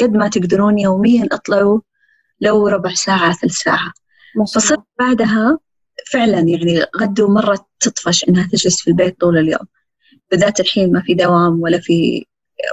قد 0.00 0.12
ما 0.12 0.28
تقدرون 0.28 0.78
يوميا 0.78 1.28
أطلعوا 1.32 1.80
لو 2.40 2.68
ربع 2.68 2.94
ساعة 2.94 3.32
ثلث 3.32 3.52
ساعة. 3.52 3.92
فصرت 4.54 4.82
بعدها 4.98 5.58
فعلا 6.12 6.38
يعني 6.38 6.84
غدو 7.00 7.28
مرة 7.28 7.66
تطفش 7.80 8.24
إنها 8.28 8.48
تجلس 8.52 8.82
في 8.82 8.90
البيت 8.90 9.20
طول 9.20 9.38
اليوم. 9.38 9.66
بالذات 10.30 10.60
الحين 10.60 10.92
ما 10.92 11.02
في 11.02 11.14
دوام 11.14 11.60
ولا 11.62 11.78
في 11.80 12.26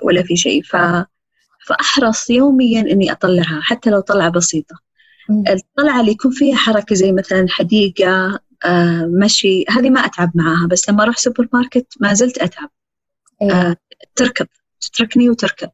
ولا 0.03 0.23
في 0.23 0.35
شيء. 0.35 0.63
ف 0.63 0.75
فأحرص 1.67 2.29
يوميا 2.29 2.81
إني 2.81 3.11
أطلعها 3.11 3.61
حتى 3.61 3.89
لو 3.89 3.99
طلعة 3.99 4.29
بسيطة. 4.29 4.75
الطلعة 5.49 6.01
اللي 6.01 6.11
يكون 6.11 6.31
فيها 6.31 6.55
حركة 6.55 6.95
زي 6.95 7.11
مثلا 7.11 7.45
حديقة 7.49 8.39
آه، 8.65 9.09
مشي 9.23 9.65
هذه 9.69 9.89
ما 9.89 9.99
أتعب 9.99 10.31
معاها 10.35 10.67
بس 10.67 10.89
لما 10.89 11.03
أروح 11.03 11.17
سوبر 11.17 11.47
ماركت 11.53 11.87
ما 11.99 12.13
زلت 12.13 12.37
أتعب. 12.37 12.69
أيوة. 13.41 13.53
آه، 13.53 13.75
تركض 14.15 14.47
تتركني 14.81 15.29
وتركض 15.29 15.69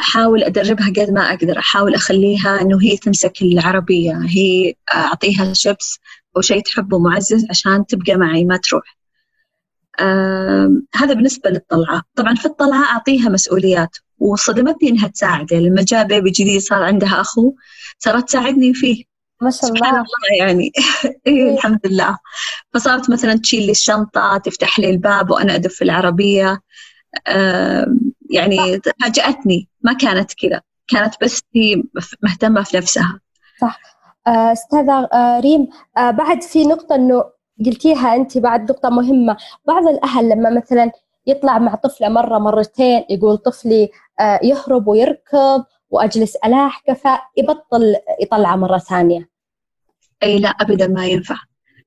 أحاول 0.00 0.42
أدربها 0.42 0.88
قد 0.88 1.10
ما 1.10 1.20
أقدر. 1.20 1.58
أحاول 1.58 1.94
أخليها 1.94 2.60
إنه 2.60 2.82
هي 2.82 2.96
تمسك 2.96 3.42
العربية 3.42 4.20
هي 4.28 4.74
أعطيها 4.94 5.52
شيبس 5.52 5.98
أو 6.36 6.40
شيء 6.40 6.62
تحبه 6.62 6.98
معزز 6.98 7.46
عشان 7.50 7.86
تبقى 7.86 8.16
معي 8.16 8.44
ما 8.44 8.56
تروح. 8.56 8.96
هذا 10.94 11.14
بالنسبة 11.14 11.50
للطلعة. 11.50 12.02
طبعا 12.16 12.34
في 12.34 12.46
الطلعة 12.46 12.84
أعطيها 12.84 13.28
مسؤوليات 13.28 13.96
وصدمتني 14.18 14.88
إنها 14.88 15.08
تساعد 15.08 15.52
يعني 15.52 15.68
لما 15.68 15.82
جاء 15.82 16.06
بيبي 16.06 16.30
جديد 16.30 16.60
صار 16.60 16.82
عندها 16.82 17.20
أخو 17.20 17.54
صارت 17.98 18.28
تساعدني 18.28 18.74
فيه. 18.74 19.04
ما 19.40 19.50
شاء 19.50 19.70
الله. 19.70 19.78
سبحان 19.78 19.94
الله 19.94 20.46
يعني. 20.46 20.72
إيه 21.26 21.54
الحمد 21.54 21.86
لله. 21.86 22.18
فصارت 22.74 23.10
مثلا 23.10 23.34
تشيل 23.34 23.62
لي 23.66 23.70
الشنطة 23.70 24.36
تفتح 24.38 24.78
لي 24.78 24.90
الباب 24.90 25.30
وأنا 25.30 25.54
أدف 25.54 25.74
في 25.74 25.84
العربية. 25.84 26.60
يعني 28.32 28.80
فاجأتني 29.00 29.68
ما 29.80 29.92
كانت 29.92 30.32
كذا 30.34 30.60
كانت 30.88 31.14
بس 31.22 31.42
هي 31.54 31.82
مهتمة 32.22 32.62
في 32.62 32.76
نفسها. 32.76 33.20
صح. 33.60 33.80
آه، 34.26 34.52
أستاذة 34.52 35.08
آه، 35.12 35.40
ريم 35.40 35.68
آه، 35.96 36.10
بعد 36.10 36.42
في 36.42 36.64
نقطة 36.64 36.94
إنه 36.94 37.24
قلتيها 37.66 38.14
أنت 38.16 38.38
بعد 38.38 38.70
نقطة 38.70 38.90
مهمة. 38.90 39.36
بعض 39.66 39.86
الأهل 39.86 40.28
لما 40.28 40.50
مثلا 40.50 40.90
يطلع 41.26 41.58
مع 41.58 41.74
طفلة 41.74 42.08
مرة 42.08 42.38
مرتين 42.38 43.04
يقول 43.10 43.36
طفلي 43.36 43.90
يهرب 44.42 44.88
ويركض 44.88 45.64
وأجلس 45.90 46.36
ألاحقه 46.36 46.94
فيبطل 46.94 47.96
يطلعه 48.22 48.56
مرة 48.56 48.78
ثانية. 48.78 49.28
أي 50.22 50.38
لا 50.38 50.48
ابدا 50.48 50.86
ما 50.86 51.06
ينفع. 51.06 51.36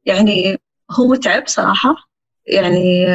يعني 0.05 0.57
هو 0.91 1.07
متعب 1.07 1.47
صراحة. 1.47 1.95
يعني 2.47 3.07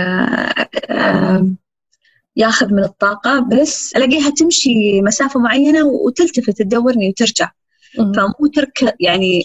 ياخذ 2.37 2.73
من 2.73 2.85
الطاقة 2.85 3.41
بس 3.41 3.97
ألاقيها 3.97 4.31
تمشي 4.31 5.03
مسافة 5.03 5.41
معينة 5.41 5.85
وتلتفت 5.85 6.59
تدورني 6.63 7.09
وترجع. 7.09 7.51
فمو 7.97 8.47
ترك 8.55 8.97
يعني 9.01 9.43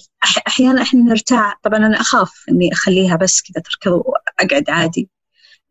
أحيانا 0.48 0.82
إحنا 0.82 1.01
نرتاع 1.01 1.54
طبعا 1.63 1.77
أنا 1.77 2.01
أخاف 2.01 2.46
إني 2.51 2.74
أخليها 2.74 3.15
بس 3.15 3.42
كذا 3.42 3.63
تركض 3.63 3.92
وأقعد 3.92 4.70
عادي. 4.70 5.10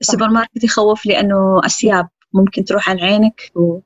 السوبر 0.01 0.29
ماركت 0.29 0.65
يخوف 0.65 1.07
لأنه 1.07 1.61
أسياب 1.67 2.09
ممكن 2.33 2.65
تروح 2.65 2.91
عن 2.91 2.99
عينك 2.99 3.51
و... 3.55 3.81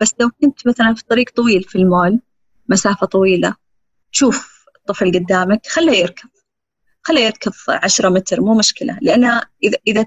بس 0.00 0.14
لو 0.20 0.30
كنت 0.42 0.66
مثلا 0.66 0.94
في 0.94 1.04
طريق 1.04 1.30
طويل 1.36 1.62
في 1.62 1.78
المول 1.78 2.20
مسافة 2.68 3.06
طويلة 3.06 3.54
تشوف 4.12 4.64
الطفل 4.76 5.12
قدامك 5.12 5.66
خله 5.66 5.92
يركض 5.94 6.28
خله 7.02 7.20
يركض 7.20 7.52
عشرة 7.68 8.08
متر 8.08 8.40
مو 8.40 8.54
مشكلة. 8.54 8.98
لأن 9.02 9.24
إذا 9.62 9.78
إذا 9.86 10.06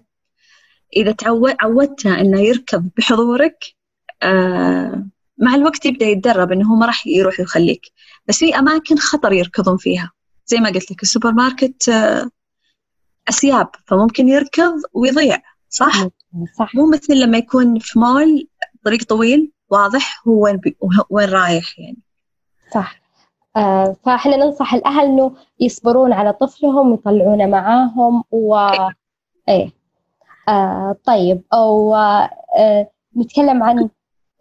إذا 0.96 1.12
تعود 1.12 1.56
عودته 1.60 2.22
إنه 2.22 2.40
يركض 2.42 2.90
بحضورك 2.98 3.66
آه 4.24 5.06
مع 5.38 5.56
الوقت 5.56 5.86
يبدأ 5.86 6.06
يتدرب 6.06 6.52
إنه 6.52 6.72
هو 6.72 6.76
ما 6.76 6.86
راح 6.86 7.08
يروح 7.08 7.40
يخليك. 7.40 7.82
بس 8.28 8.40
في 8.40 8.56
أماكن 8.56 8.98
خطر 8.98 9.34
يركضون 9.34 9.78
فيها. 9.78 10.12
زي 10.46 10.58
ما 10.58 10.70
قلت 10.70 10.92
لك 10.92 11.04
السوبر 11.04 11.32
ماركت 11.32 11.90
آه 11.90 12.30
أسياب 13.30 13.70
فممكن 13.86 14.28
يركض 14.28 14.74
ويضيع 14.94 15.42
صح؟ 15.70 16.08
صح 16.58 16.76
مو 16.76 16.90
مثل 16.92 17.14
لما 17.14 17.38
يكون 17.38 17.80
في 17.80 18.00
مول 18.00 18.48
طريق 18.86 19.04
طويل 19.04 19.52
واضح 19.70 20.28
هو 20.28 20.44
وين 20.44 20.58
بي... 20.58 20.78
وين 21.10 21.30
رايح 21.30 21.80
يعني. 21.80 21.98
صح. 22.74 23.02
آه 23.58 23.96
فإحنا 24.06 24.36
ننصح 24.36 24.74
الأهل 24.74 25.06
إنه 25.06 25.36
يصبرون 25.60 26.14
على 26.14 26.34
طفلهم 26.34 26.92
ويطلعونه 26.92 27.46
معاهم 27.46 28.24
و 28.32 28.56
إيه, 28.56 28.90
إيه. 29.50 29.79
آه 30.50 30.96
طيب 31.06 31.42
أو 31.54 31.96
آه 31.96 32.92
نتكلم 33.18 33.64
عن 33.64 33.90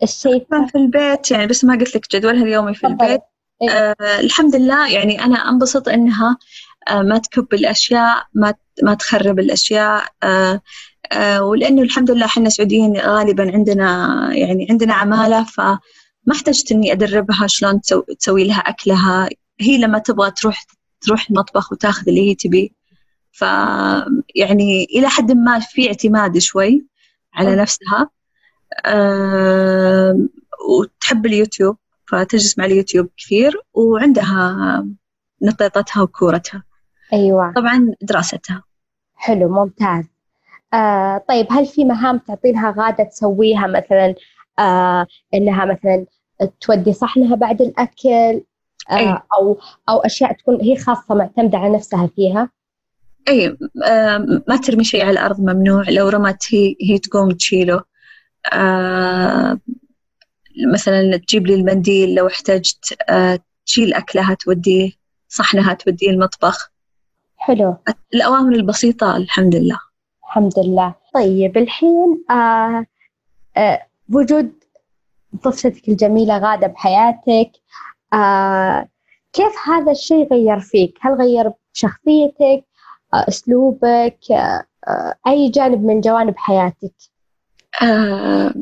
الشيء 0.02 0.46
في 0.66 0.78
البيت 0.78 1.30
يعني 1.30 1.46
بس 1.46 1.64
ما 1.64 1.74
قلت 1.74 1.96
لك 1.96 2.16
جدولها 2.16 2.42
اليومي 2.42 2.74
في 2.74 2.86
البيت. 2.86 3.20
إيه؟ 3.62 3.70
آه 3.70 4.20
الحمد 4.20 4.56
لله 4.56 4.88
يعني 4.92 5.24
أنا 5.24 5.36
أنبسط 5.36 5.88
إنها 5.88 6.38
آه 6.88 7.02
ما 7.02 7.18
تكب 7.18 7.54
الأشياء 7.54 8.26
ما 8.34 8.54
ما 8.82 8.94
تخرب 8.94 9.38
الأشياء. 9.38 10.04
آه 10.22 10.60
آه 11.12 11.42
ولأنه 11.44 11.82
الحمد 11.82 12.10
لله 12.10 12.26
إحنا 12.26 12.48
سعوديين 12.48 12.96
غالبا 12.96 13.52
عندنا 13.52 14.08
يعني 14.32 14.66
عندنا 14.70 14.94
عمالة 14.94 15.44
فما 15.44 15.78
احتجت 16.32 16.72
إني 16.72 16.92
أدربها 16.92 17.46
شلون 17.46 17.80
تسوي 18.18 18.44
لها 18.44 18.58
أكلها. 18.60 19.28
هي 19.60 19.78
لما 19.78 19.98
تبغى 19.98 20.30
تروح 20.30 20.64
تروح 21.00 21.26
المطبخ 21.30 21.72
وتاخذ 21.72 22.08
اللي 22.08 22.30
هي 22.30 22.34
تبيه. 22.34 22.68
ف 23.38 23.42
يعني 24.34 24.84
إلى 24.84 25.08
حد 25.08 25.32
ما 25.32 25.58
في 25.58 25.88
اعتماد 25.88 26.38
شوي 26.38 26.86
على 27.34 27.56
نفسها. 27.56 28.10
أه 28.86 30.18
وتحب 30.68 31.26
اليوتيوب 31.26 31.76
فتجلس 32.08 32.58
مع 32.58 32.64
اليوتيوب 32.64 33.08
كثير 33.16 33.60
وعندها 33.74 34.86
نطيطتها 35.42 36.02
وكورتها. 36.02 36.62
أيوه. 37.12 37.52
طبعا 37.52 37.94
دراستها. 38.02 38.62
حلو 39.14 39.48
ممتاز. 39.48 40.04
آه 40.74 41.24
طيب 41.28 41.46
هل 41.50 41.66
في 41.66 41.84
مهام 41.84 42.18
تعطينها 42.18 42.74
غادة 42.78 43.04
تسويها 43.04 43.66
مثلا؟ 43.66 44.14
آه 44.58 45.06
إنها 45.34 45.64
مثلا 45.64 46.06
تودي 46.60 46.92
صحنها 46.92 47.36
بعد 47.36 47.62
الأكل؟ 47.62 48.42
آه 48.90 49.22
أو 49.38 49.58
أو 49.88 49.98
أشياء 49.98 50.32
تكون 50.32 50.60
هي 50.60 50.76
خاصة 50.76 51.14
معتمدة 51.14 51.58
على 51.58 51.74
نفسها 51.74 52.10
فيها؟ 52.16 52.50
أي 53.28 53.56
آه 53.84 54.42
ما 54.48 54.56
ترمي 54.56 54.84
شيء 54.84 55.02
على 55.02 55.10
الأرض 55.10 55.40
ممنوع 55.40 55.90
لو 55.90 56.08
رمت 56.08 56.44
هي 56.50 56.76
هي 56.82 56.98
تقوم 56.98 57.30
تشيله. 57.30 57.80
آه 58.52 59.58
مثلا 60.72 61.16
تجيب 61.16 61.46
لي 61.46 61.54
المنديل 61.54 62.14
لو 62.14 62.26
احتجت 62.26 62.96
آه 63.08 63.38
تشيل 63.66 63.94
أكلها 63.94 64.34
توديه 64.34 64.92
صحنها 65.28 65.74
توديه 65.74 66.10
المطبخ. 66.10 66.70
حلو. 67.36 67.76
الأوامر 68.14 68.52
البسيطة 68.52 69.16
الحمد 69.16 69.56
لله. 69.56 69.78
الحمد 70.24 70.58
لله. 70.58 70.94
طيب 71.14 71.56
الحين 71.56 72.24
آه 72.30 72.86
آه 73.56 73.86
وجود 74.12 74.52
طفلتك 75.42 75.88
الجميلة 75.88 76.38
غادة 76.38 76.66
بحياتك 76.66 77.50
آه 78.12 78.88
كيف 79.32 79.52
هذا 79.68 79.92
الشيء 79.92 80.28
غير 80.32 80.60
فيك؟ 80.60 80.98
هل 81.00 81.12
غير 81.12 81.52
شخصيتك؟ 81.72 82.64
أسلوبك؟ 83.14 84.18
أي 85.26 85.50
جانب 85.50 85.84
من 85.84 86.00
جوانب 86.00 86.34
حياتك؟ 86.36 86.94
آه 87.82 88.54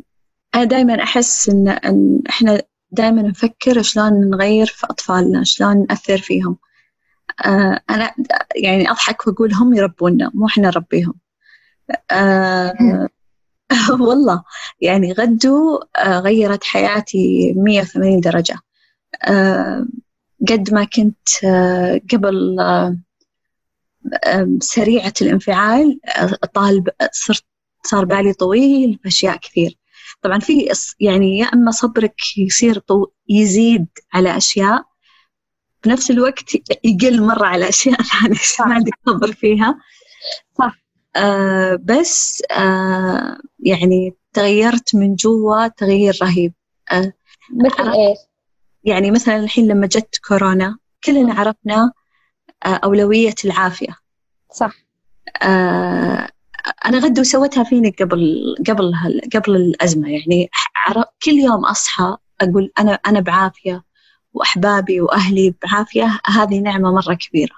أنا 0.54 0.64
دائما 0.64 1.02
أحس 1.02 1.48
إن, 1.48 1.68
إن 1.68 2.22
إحنا 2.28 2.62
دائما 2.90 3.22
نفكر 3.22 3.82
شلون 3.82 4.30
نغير 4.30 4.66
في 4.66 4.87
أطفالنا 4.87 5.44
شلون 5.44 5.87
نأثر 5.88 6.18
فيهم 6.18 6.56
آه 7.44 7.80
أنا 7.90 8.14
يعني 8.56 8.90
أضحك 8.90 9.26
وأقول 9.26 9.54
هم 9.54 9.74
يربونا 9.74 10.30
مو 10.35 10.46
إحنا 10.46 10.68
نربيهم 10.68 11.14
آه 12.11 13.09
والله 14.00 14.44
يعني 14.80 15.12
غدو 15.12 15.80
غيرت 16.06 16.64
حياتي 16.64 17.52
180 17.56 18.20
درجة 18.20 18.59
قد 20.48 20.72
ما 20.72 20.85
كنت 20.85 21.28
قبل 22.12 22.56
سريعة 24.60 25.12
الانفعال 25.22 26.00
طالب 26.54 26.88
صرت 27.12 27.44
صار 27.84 28.04
بالي 28.04 28.32
طويل 28.32 28.98
في 29.02 29.08
أشياء 29.08 29.36
كثير. 29.36 29.78
طبعا 30.22 30.38
في 30.38 30.72
يعني 31.00 31.38
يا 31.38 31.46
إما 31.46 31.70
صبرك 31.70 32.38
يصير 32.38 32.78
طو 32.78 33.06
يزيد 33.28 33.86
على 34.12 34.36
أشياء 34.36 34.84
بنفس 35.84 36.10
الوقت 36.10 36.54
يقل 36.84 37.22
مرة 37.22 37.46
على 37.46 37.68
أشياء 37.68 38.02
ثانية 38.02 38.38
ما 38.68 38.74
عندك 38.74 38.92
صبر 39.06 39.32
فيها. 39.32 39.78
صح. 40.58 40.78
آه 41.16 41.78
بس 41.82 42.42
آه 42.50 43.38
يعني 43.60 44.14
تغيرت 44.32 44.94
من 44.94 45.14
جوا 45.14 45.68
تغيير 45.68 46.18
رهيب. 46.22 46.52
آه 46.92 47.12
مثل 47.50 47.90
إيش؟ 47.90 48.18
يعني 48.84 49.10
مثلا 49.10 49.36
الحين 49.36 49.68
لما 49.68 49.86
جت 49.86 50.16
كورونا 50.28 50.78
كلنا 51.04 51.34
عرفنا 51.34 51.74
آه 51.74 51.92
أولوية 52.66 53.35
العافية. 53.44 53.96
صح. 54.52 54.72
آه 55.42 56.29
أنا 56.87 56.98
غدو 56.98 57.22
سوتها 57.22 57.64
فيني 57.64 57.90
قبل 57.90 58.55
قبل 58.68 58.92
قبل 59.35 59.57
الأزمة. 59.57 60.09
يعني 60.09 60.50
كل 61.24 61.33
يوم 61.33 61.64
أصحى 61.64 62.16
أقول 62.40 62.72
أنا 62.79 62.92
أنا 62.92 63.20
بعافية 63.20 63.85
وأحبابي 64.33 65.00
وأهلي 65.00 65.55
بعافية 65.62 66.20
هذه 66.26 66.61
نعمة 66.61 66.92
مرة 66.92 67.14
كبيرة. 67.14 67.55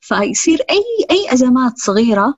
فيصير 0.00 0.58
أي 0.70 0.84
أي 1.10 1.32
أزمات 1.32 1.78
صغيرة 1.78 2.34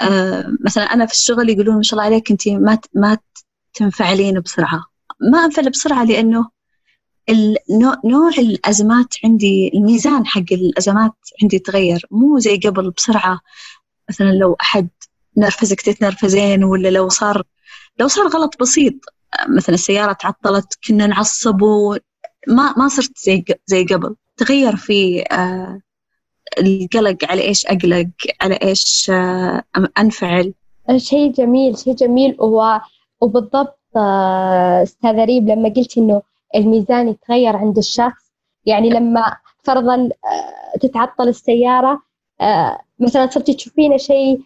آه 0.00 0.44
مثلا 0.64 0.84
أنا 0.84 1.06
في 1.06 1.12
الشغل 1.12 1.50
يقولون 1.50 1.76
ما 1.76 1.82
شاء 1.82 1.98
الله 2.00 2.10
عليك 2.12 2.30
انت 2.30 2.48
ما 2.48 2.78
ما 2.94 3.18
تنفعلين 3.74 4.40
بسرعة. 4.40 4.84
ما 5.32 5.44
أنفعل 5.44 5.70
بسرعة 5.70 6.04
لأنه 6.04 6.20
النوع 6.20 6.50
نوع 8.04 8.28
الأزمات 8.38 9.14
عندي 9.24 9.70
الميزان 9.74 10.26
حق 10.26 10.52
الأزمات 10.52 11.12
عندي 11.42 11.58
تغير. 11.58 12.06
مو 12.10 12.38
زي 12.38 12.56
قبل 12.56 12.90
بسرعة. 12.90 13.40
مثلا 14.08 14.32
لو 14.32 14.56
أحد 14.60 14.88
نرفزك 15.36 15.80
تتنرفزين 15.80 16.64
ولا 16.64 16.88
لو 16.88 17.08
صار 17.08 17.42
لو 17.98 18.08
صار 18.08 18.26
غلط 18.26 18.60
بسيط. 18.60 18.94
مثلا 19.48 19.74
السيارة 19.74 20.12
تعطلت 20.12 20.78
كنا 20.88 21.06
نعصب 21.06 21.62
وما 21.62 22.74
ما 22.76 22.88
صرت 22.88 23.18
زي 23.18 23.44
زي 23.66 23.84
قبل. 23.84 24.16
تغير 24.36 24.76
في 24.76 25.22
آه 25.22 25.80
القلق 26.58 27.24
على 27.24 27.42
إيش 27.42 27.66
أقلق 27.66 28.08
على 28.40 28.54
إيش 28.54 29.10
آه، 29.14 29.62
أنفعل. 29.98 30.54
شيء 30.96 31.32
جميل 31.32 31.78
شيء 31.78 31.94
جميل. 31.94 32.36
وبالضبط 33.20 33.78
آه، 33.96 34.82
استاذه 34.82 35.24
ريب 35.24 35.48
لما 35.48 35.68
قلت 35.68 35.98
إنه 35.98 36.22
الميزان 36.54 37.08
يتغير 37.08 37.56
عند 37.56 37.78
الشخص. 37.78 38.32
يعني 38.66 38.90
لما 38.90 39.36
فرضا 39.64 39.94
آه، 39.94 40.78
تتعطل 40.78 41.28
السيارة 41.28 42.02
مثلا 42.98 43.26
صرتي 43.30 43.54
تشوفين 43.54 43.98
شيء 43.98 44.40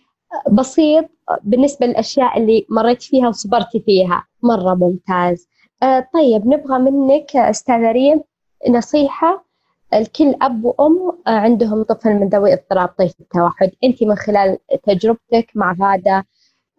بسيط 0.53 1.05
بالنسبة 1.43 1.87
للأشياء 1.87 2.39
اللي 2.39 2.67
مريت 2.71 3.03
فيها 3.03 3.29
وصبرتي 3.29 3.81
فيها. 3.81 4.25
مرة 4.43 4.75
ممتاز. 4.75 5.49
آه 5.83 6.09
طيب 6.15 6.47
نبغى 6.47 6.79
منك 6.79 7.37
أستاذة 7.37 7.93
ريم 7.93 8.21
نصيحة. 8.69 9.45
لكل 9.93 10.35
أب 10.43 10.65
وأم 10.65 11.19
عندهم 11.27 11.83
طفل 11.83 12.11
من 12.15 12.29
ذوي 12.29 12.53
اضطراب 12.53 12.89
طيف 12.89 13.21
التوحد. 13.21 13.71
أنت 13.85 14.03
من 14.03 14.15
خلال 14.15 14.59
تجربتك 14.87 15.51
مع 15.55 15.97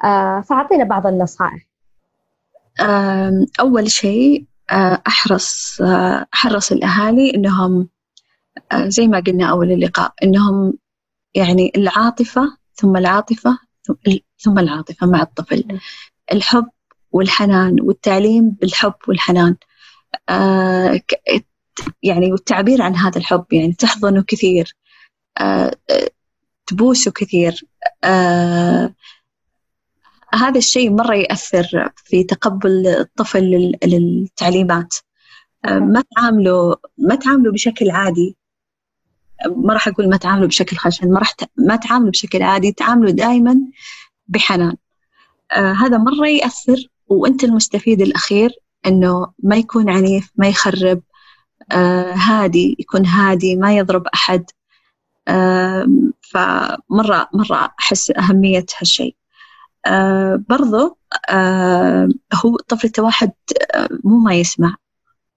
آه 0.04 0.42
فأعطينا 0.42 0.84
بعض 0.84 1.08
النصائح. 1.08 1.68
أول 3.60 3.92
شيء 3.92 4.42
آه، 4.42 4.53
أحرص 5.08 5.82
آه، 5.82 6.26
أحرص 6.34 6.72
الأهالي 6.72 7.36
إنهم 7.36 7.90
آه، 8.72 8.88
زي 8.88 9.08
ما 9.08 9.20
قلنا 9.20 9.46
أول 9.50 9.72
اللقاء 9.72 10.14
إنهم 10.24 10.74
يعني 11.36 11.72
العاطفة 11.78 12.58
ثم 12.74 12.98
العاطفة 12.98 13.60
ثم 14.40 14.60
العاطفة 14.60 15.08
مع 15.08 15.22
الطفل. 15.22 15.80
الحب 16.32 16.70
والحنان 17.12 17.82
والتعليم 17.82 18.50
بالحب 18.50 18.94
والحنان. 19.08 19.56
يعني 22.04 22.32
والتعبير 22.32 22.82
عن 22.82 22.96
هذا 22.96 23.18
الحب 23.18 23.46
يعني 23.52 23.74
تحضنه 23.74 24.24
كثير 24.24 24.76
تبوسه 26.68 27.12
كثير 27.12 27.64
هذا 30.34 30.58
الشيء 30.58 30.90
مرة 30.90 31.16
يأثر 31.16 31.90
في 31.96 32.24
تقبل 32.24 32.88
الطفل 32.88 33.78
للتعليمات. 33.84 34.94
ما 35.66 36.04
تعامله 36.16 36.76
ما 36.98 37.16
تعامله 37.16 37.52
بشكل 37.52 37.92
عادي. 37.92 38.38
ما 39.48 39.74
راح 39.74 39.88
أقول 39.88 40.10
ما 40.10 40.18
تعامله 40.18 40.48
بشكل 40.48 40.78
خشن 40.78 41.12
ما 41.14 41.20
راح 41.20 41.34
ما 41.58 41.76
تعامله 41.76 42.12
بشكل 42.12 42.42
عادي 42.42 42.72
تعامله 42.72 43.12
دائما 43.12 43.60
بحنان. 44.28 44.76
آه 45.52 45.74
هذا 45.74 45.98
مرة 45.98 46.28
يأثر 46.28 46.88
وأنت 47.08 47.44
المستفيد 47.44 48.02
الأخير 48.02 48.52
إنه 48.86 49.34
ما 49.44 49.56
يكون 49.56 49.90
عنيف 49.90 50.32
ما 50.36 50.48
يخرب 50.48 51.02
آه 51.72 52.14
هادي 52.14 52.76
يكون 52.80 53.06
هادي 53.06 53.56
ما 53.56 53.78
يضرب 53.78 54.08
أحد. 54.08 54.46
فمرة 56.22 57.30
مرة 57.34 57.74
أحس 57.80 58.12
أهمية 58.12 58.66
هالشيء. 58.80 59.16
آه 59.86 60.44
برضو 60.50 60.98
آه 61.30 62.10
هو 62.46 62.58
طفل 62.58 62.88
التوحد 62.88 63.32
آه 63.76 63.90
مو 64.04 64.18
ما 64.18 64.36
يسمع 64.36 64.76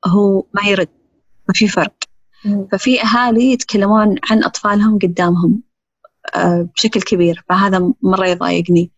هو 0.07 0.45
ما 0.55 0.63
يرد 0.69 0.89
ما 1.49 1.55
في 1.55 1.69
فرق. 1.69 1.95
ففي 2.73 3.03
أهالي 3.03 3.53
يتكلمون 3.53 4.17
عن 4.31 4.45
أطفالهم 4.45 4.99
قدامهم 4.99 5.63
آه 6.35 6.69
بشكل 6.75 7.01
كبير 7.03 7.45
فهذا 7.49 7.93
مرة 8.03 8.27
يضايقني. 8.27 8.91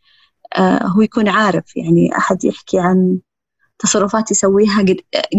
آه 0.56 0.87
هو 0.87 1.02
يكون 1.02 1.28
عارف 1.28 1.76
يعني 1.76 2.16
أحد 2.18 2.44
يحكي 2.44 2.78
عن 2.78 3.18
تصرفات 3.78 4.30
يسويها 4.30 4.84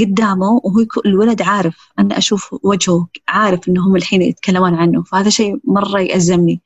قدامه 0.01 0.61
وهو 0.63 0.85
الولد 1.05 1.41
عارف 1.41 1.89
أنا 1.99 2.17
أشوف 2.17 2.55
وجهه 2.63 3.07
عارف 3.27 3.69
إنهم 3.69 3.95
الحين 3.95 4.21
يتكلمون 4.21 4.75
عنه. 4.75 5.03
فهذا 5.03 5.29
شيء 5.29 5.59
مرة 5.63 5.99
يأزمني 5.99 6.61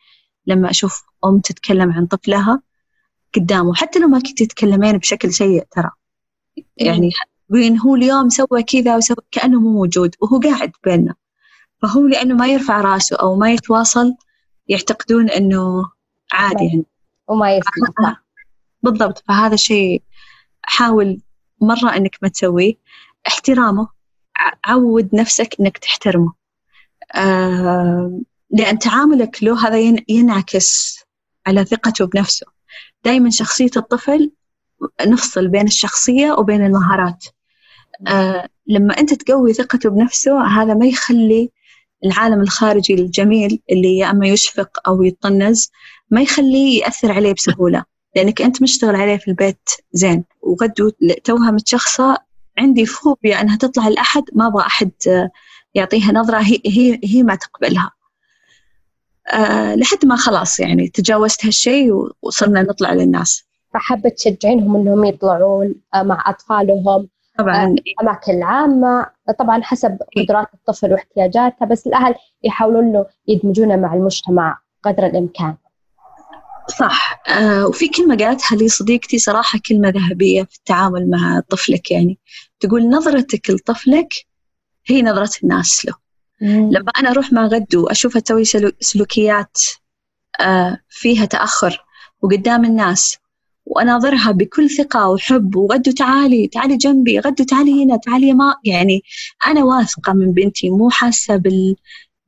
لما 0.47 0.69
أشوف 0.69 1.03
أم 1.25 1.39
تتكلم 1.39 1.91
عن 1.91 2.05
طفلها 2.05 2.61
قدامه 3.35 3.73
حتى 3.73 3.99
لو 3.99 4.07
ما 4.07 4.19
كنت 4.19 4.43
تتكلمين 4.43 4.97
بشكل 4.97 5.33
سيء 5.33 5.63
ترى. 5.71 5.89
يعني 6.77 7.11
وين 7.49 7.79
هو 7.79 7.95
اليوم 7.95 8.29
سوى 8.29 8.63
كذا 8.63 8.95
وسوى 8.95 9.17
كأنه 9.31 9.59
مو 9.59 9.69
موجود 9.73 10.15
وهو 10.21 10.39
قاعد 10.39 10.71
بيننا. 10.83 11.15
فهو 11.81 12.07
لأنه 12.07 12.35
ما 12.35 12.47
يرفع 12.47 12.81
راسه 12.81 13.15
أو 13.15 13.35
ما 13.35 13.51
يتواصل 13.51 14.15
يعتقدون 14.67 15.29
أنه 15.29 15.89
عادي 16.33 16.65
يعني. 16.65 16.85
وما 17.27 17.55
يسمع 17.55 18.17
بالضبط. 18.83 19.23
فهذا 19.27 19.55
شيء 19.55 20.03
حاول 20.61 21.21
مرة 21.61 21.95
أنك 21.95 22.17
ما 22.21 22.27
تسويه. 22.27 22.73
احترامه. 23.27 23.87
عود 24.65 25.09
نفسك 25.15 25.55
أنك 25.59 25.77
تحترمه. 25.77 26.33
آه 27.15 28.21
لأن 28.49 28.79
تعاملك 28.79 29.43
له 29.43 29.67
هذا 29.67 30.01
ينعكس 30.07 30.99
على 31.47 31.65
ثقته 31.65 32.05
بنفسه. 32.05 32.47
دائما 33.05 33.29
شخصية 33.29 33.71
الطفل 33.77 34.31
نفصل 35.07 35.47
بين 35.47 35.67
الشخصية 35.67 36.31
وبين 36.31 36.65
المهارات. 36.65 37.25
آه 38.07 38.49
لما 38.67 38.99
أنت 38.99 39.13
تقوي 39.13 39.53
ثقته 39.53 39.89
بنفسه 39.89 40.43
هذا 40.47 40.73
ما 40.73 40.85
يخلي 40.85 41.49
العالم 42.05 42.41
الخارجي 42.41 42.93
الجميل 42.93 43.59
اللي 43.71 43.97
يا 43.97 44.11
أما 44.11 44.27
يشفق 44.27 44.87
أو 44.87 45.03
يطنز 45.03 45.71
ما 46.11 46.21
يخليه 46.21 46.81
يأثر 46.81 47.11
عليه 47.11 47.33
بسهولة. 47.33 47.83
لأنك 48.15 48.41
أنت 48.41 48.61
مشتغل 48.61 48.95
عليه 48.95 49.17
في 49.17 49.27
البيت 49.27 49.69
زين. 49.93 50.23
وغدو 50.41 50.91
توها 51.23 51.51
متشخصة 51.51 52.17
عندي 52.57 52.85
فوبيا 52.85 53.41
أنها 53.41 53.57
تطلع 53.57 53.87
لأحد 53.87 54.23
ما 54.33 54.47
أبغى 54.47 54.65
أحد 54.65 54.91
يعطيها 55.75 56.11
نظرة 56.11 56.37
هي, 56.37 56.61
هي, 56.65 56.99
هي 57.03 57.23
ما 57.23 57.35
تقبلها. 57.35 57.91
آه 59.33 59.75
لحد 59.75 60.05
ما 60.05 60.15
خلاص 60.15 60.59
يعني 60.59 60.87
تجاوزت 60.87 61.45
هالشيء 61.45 61.91
وصرنا 62.21 62.61
نطلع 62.61 62.93
للناس. 62.93 63.43
فحابة 63.73 64.09
تشجعينهم 64.09 64.75
إنهم 64.75 65.03
يطلعون 65.03 65.75
آه، 65.95 66.03
مع 66.03 66.23
أطفالهم 66.27 67.07
طبعا. 67.39 67.55
آه، 67.55 67.67
الاماكن 67.67 68.33
العامة 68.33 69.07
طبعا 69.39 69.61
حسب 69.63 69.97
قدرات 70.17 70.47
الطفل 70.53 70.91
واحتياجاته 70.91 71.65
بس 71.65 71.87
الأهل 71.87 72.15
يحاولون 72.43 72.93
له 72.93 73.05
يدمجونه 73.27 73.75
مع 73.75 73.93
المجتمع 73.93 74.59
قدر 74.83 75.05
الإمكان. 75.05 75.55
صح. 76.79 77.21
آه 77.27 77.67
وفي 77.67 77.87
كلمة 77.87 78.17
قالتها 78.17 78.55
لي 78.55 78.69
صديقتي 78.69 79.19
صراحة 79.19 79.59
كلمة 79.69 79.89
ذهبية 79.89 80.43
في 80.43 80.55
التعامل 80.55 81.09
مع 81.09 81.41
طفلك 81.49 81.91
يعني. 81.91 82.19
تقول 82.59 82.89
نظرتك 82.89 83.49
لطفلك 83.49 84.09
هي 84.87 85.01
نظرة 85.01 85.29
الناس 85.43 85.85
له. 85.85 86.02
لما 86.43 86.91
أنا 86.99 87.09
أروح 87.11 87.33
مع 87.33 87.45
غدو 87.45 87.87
أشوفها 87.87 88.19
تسوي 88.19 88.43
سلوكيات 88.79 89.57
آه، 90.41 90.77
فيها 90.89 91.25
تأخر 91.25 91.85
وقدام 92.21 92.65
الناس 92.65 93.17
وأناظرها 93.65 94.31
بكل 94.31 94.69
ثقة 94.69 95.09
وحب 95.09 95.55
وغدو 95.55 95.91
تعالي 95.91 96.47
تعالي 96.47 96.77
جنبي 96.77 97.19
غدو 97.19 97.43
تعالي 97.43 97.83
هنا 97.83 97.97
تعالي 97.97 98.33
ما 98.33 98.55
يعني 98.65 99.03
أنا 99.47 99.63
واثقة 99.63 100.13
من 100.13 100.31
بنتي 100.33 100.69
مو 100.69 100.89
حاسة 100.89 101.35
بال 101.35 101.75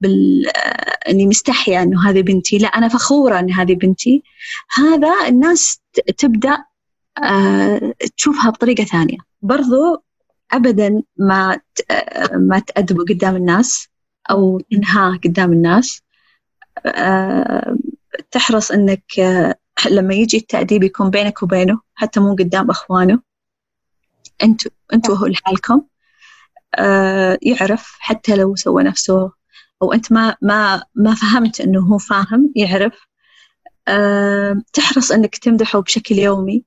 بال 0.01 0.47
آه، 0.47 1.09
إني 1.09 1.27
مستحية 1.27 1.83
إنه 1.83 2.09
هذه 2.09 2.21
بنتي 2.21 2.57
لا 2.57 2.67
أنا 2.67 2.87
فخورة 2.87 3.39
إن 3.39 3.51
هذه 3.51 3.75
بنتي. 3.75 4.23
هذا 4.77 5.13
الناس 5.27 5.81
تبدأ 6.17 6.57
آه، 7.23 7.93
تشوفها 8.17 8.49
بطريقة 8.49 8.83
ثانية. 8.83 9.17
برضو 9.41 10.03
ابدا 10.51 11.03
ما 11.17 11.59
ما 12.33 12.59
تأدبوا 12.59 13.05
قدام 13.09 13.35
الناس. 13.35 13.87
أو 14.31 14.61
إنهاء 14.73 15.17
قدام 15.17 15.53
الناس. 15.53 16.01
آه، 16.85 17.77
تحرص 18.31 18.71
أنك 18.71 19.19
آه، 19.19 19.55
لما 19.89 20.13
يجي 20.13 20.37
التأديب 20.37 20.83
يكون 20.83 21.09
بينك 21.09 21.43
وبينه 21.43 21.79
حتى 21.95 22.19
مو 22.19 22.35
قدام 22.35 22.69
أخوانه. 22.69 23.19
أنتوا 24.43 24.71
أنتوا 24.93 25.15
هو 25.15 25.25
لحالكم. 25.25 25.81
آه، 26.75 27.39
يعرف 27.41 27.95
حتى 27.99 28.35
لو 28.35 28.55
سوى 28.55 28.83
نفسه 28.83 29.31
أو 29.81 29.93
أنت 29.93 30.11
ما 30.11 30.35
ما 30.41 30.83
ما 30.95 31.15
فهمت 31.15 31.61
إنه 31.61 31.79
هو 31.79 31.97
فاهم 31.97 32.53
يعرف. 32.55 33.07
تحرص 34.73 35.11
إنك 35.11 35.37
تمدحه 35.37 35.79
بشكل 35.79 36.15
يومي. 36.15 36.63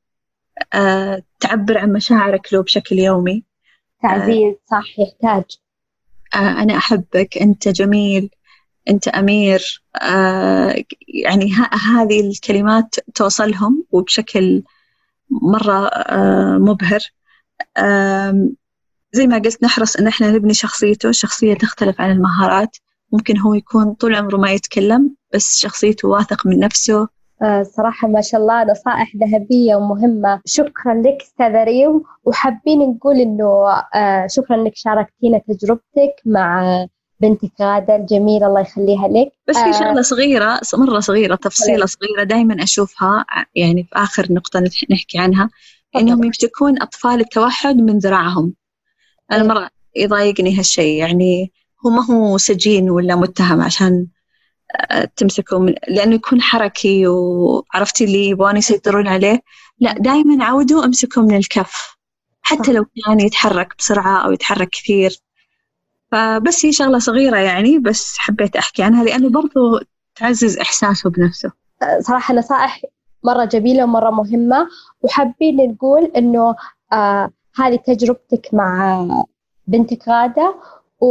تعبر 1.40 1.78
عن 1.78 1.92
مشاعرك 1.92 2.52
له 2.52 2.62
بشكل 2.62 2.98
يومي. 2.98 3.44
تعزيز 4.02 4.54
صح 4.70 4.98
يحتاج. 4.98 5.44
أنا 6.34 6.76
أحبك 6.76 7.38
أنت 7.38 7.68
جميل 7.68 8.30
أنت 8.90 9.08
أمير. 9.08 9.82
آه، 10.02 10.84
يعني 11.08 11.52
هذه 11.72 12.20
الكلمات 12.20 12.94
توصلهم 13.14 13.84
وبشكل 13.90 14.62
مرة 15.30 15.86
آه، 15.86 16.58
مبهر. 16.58 17.00
زي 19.12 19.26
ما 19.26 19.38
قلت 19.38 19.62
نحرص 19.62 19.96
إن 19.96 20.06
إحنا 20.06 20.30
نبني 20.30 20.54
شخصيته. 20.54 21.08
الشخصية 21.08 21.54
تختلف 21.54 22.00
عن 22.00 22.10
المهارات. 22.10 22.76
ممكن 23.12 23.38
هو 23.38 23.54
يكون 23.54 23.94
طول 23.94 24.14
عمره 24.14 24.36
ما 24.36 24.52
يتكلم 24.52 25.14
بس 25.34 25.58
شخصيته 25.58 26.08
واثق 26.08 26.46
من 26.46 26.58
نفسه. 26.58 27.00
آه، 27.02 27.08
صراحة 27.62 28.08
ما 28.08 28.20
شاء 28.20 28.40
الله 28.40 28.64
نصائح 28.64 29.12
ذهبية 29.16 29.76
ومهمة. 29.76 30.40
شكرا 30.44 30.94
لك 30.94 31.22
أستاذة 31.22 31.64
ريم. 31.64 32.02
وحابين 32.24 32.78
نقول 32.78 33.16
إنه 33.16 33.68
آه، 33.94 34.26
شكرا 34.26 34.56
إنك 34.56 34.72
شاركتينا 34.76 35.38
تجربتك 35.38 36.14
مع 36.26 36.64
بنتك 37.20 37.50
غادة 37.60 37.96
الجميلة 37.96 38.46
الله 38.46 38.60
يخليها 38.60 39.08
لك. 39.08 39.32
بس 39.48 39.56
في 39.56 39.68
آه، 39.68 39.72
شغلة 39.72 40.02
صغيرة 40.02 40.60
مرة 40.74 41.00
صغيرة 41.00 41.34
تفصيلة 41.34 41.86
صغيرة 41.86 42.22
دائما 42.22 42.62
أشوفها 42.62 43.24
يعني 43.54 43.84
في 43.84 43.90
آخر 43.92 44.32
نقطة 44.32 44.60
نحكي 44.90 45.18
عنها 45.18 45.50
إنهم 45.96 46.24
يمسكون 46.24 46.82
أطفال 46.82 47.20
التوحد 47.20 47.76
من 47.76 47.98
ذراعهم. 47.98 48.54
أنا 49.32 49.42
إيه. 49.42 49.48
مرة 49.48 49.70
يضايقني 49.96 50.58
هالشيء 50.58 50.98
يعني 50.98 51.52
هو 51.86 51.90
ما 51.90 52.04
هو 52.10 52.38
سجين 52.38 52.90
ولا 52.90 53.16
متهم 53.16 53.60
عشان 53.60 54.06
تمسكه 55.16 55.58
من 55.58 55.74
لأنه 55.88 56.14
يكون 56.14 56.42
حركي 56.42 57.06
وعرفتي 57.06 58.04
اللي 58.04 58.28
يبغون 58.28 58.56
يسيطرون 58.56 59.08
عليه. 59.08 59.40
لا 59.80 59.92
دائما 59.92 60.44
عودوا 60.44 60.84
امسكوا 60.84 61.22
من 61.22 61.36
الكف. 61.36 61.96
حتى 62.42 62.72
لو 62.72 62.84
كان 63.06 63.20
يتحرك 63.20 63.74
بسرعة 63.78 64.24
أو 64.24 64.32
يتحرك 64.32 64.68
كثير. 64.68 65.10
فبس 66.12 66.66
هي 66.66 66.72
شغلة 66.72 66.98
صغيرة 66.98 67.36
يعني 67.36 67.78
بس 67.78 68.14
حبيت 68.18 68.56
أحكي 68.56 68.82
عنها 68.82 69.04
لأنه 69.04 69.28
برضو 69.30 69.80
تعزز 70.14 70.58
إحساسه 70.58 71.10
بنفسه. 71.10 71.52
صراحة 72.00 72.34
نصائح 72.34 72.82
مرة 73.24 73.44
جميلة 73.44 73.84
ومرة 73.84 74.10
مهمة. 74.10 74.68
وحابين 75.02 75.56
نقول 75.56 76.04
إنه 76.04 76.54
آه 76.92 77.30
هذه 77.56 77.76
تجربتك 77.76 78.48
مع 78.52 79.06
بنتك 79.66 80.08
غادة. 80.08 80.54
و... 81.00 81.06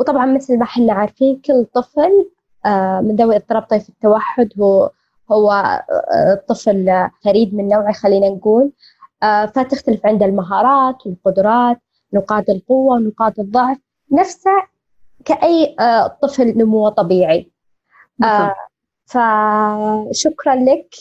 وطبعا 0.00 0.26
مثل 0.26 0.58
ما 0.58 0.64
إحنا 0.64 0.92
عارفين 0.92 1.40
كل 1.44 1.66
طفل 1.74 2.30
من 3.00 3.16
ذوي 3.16 3.36
اضطراب 3.36 3.62
طيف 3.62 3.88
التوحد. 3.88 4.48
هو 4.60 4.90
هو 5.32 5.50
آه 5.52 6.42
طفل 6.48 7.08
فريد 7.24 7.54
من 7.54 7.68
نوعه 7.68 7.92
خلينا 7.92 8.28
نقول. 8.28 8.72
آه 9.22 9.46
فتختلف 9.46 10.06
عنده 10.06 10.26
المهارات 10.26 11.06
والقدرات 11.06 11.78
نقاط 12.12 12.50
القوة 12.50 12.94
ونقاط 12.94 13.38
الضعف. 13.38 13.78
نفسه 14.12 14.62
كأي 15.24 15.76
آه 15.80 16.18
طفل 16.22 16.58
نمو 16.58 16.88
طبيعي. 16.88 17.50
آه 18.24 18.54
فشكرا 19.06 20.54
لك. 20.54 20.94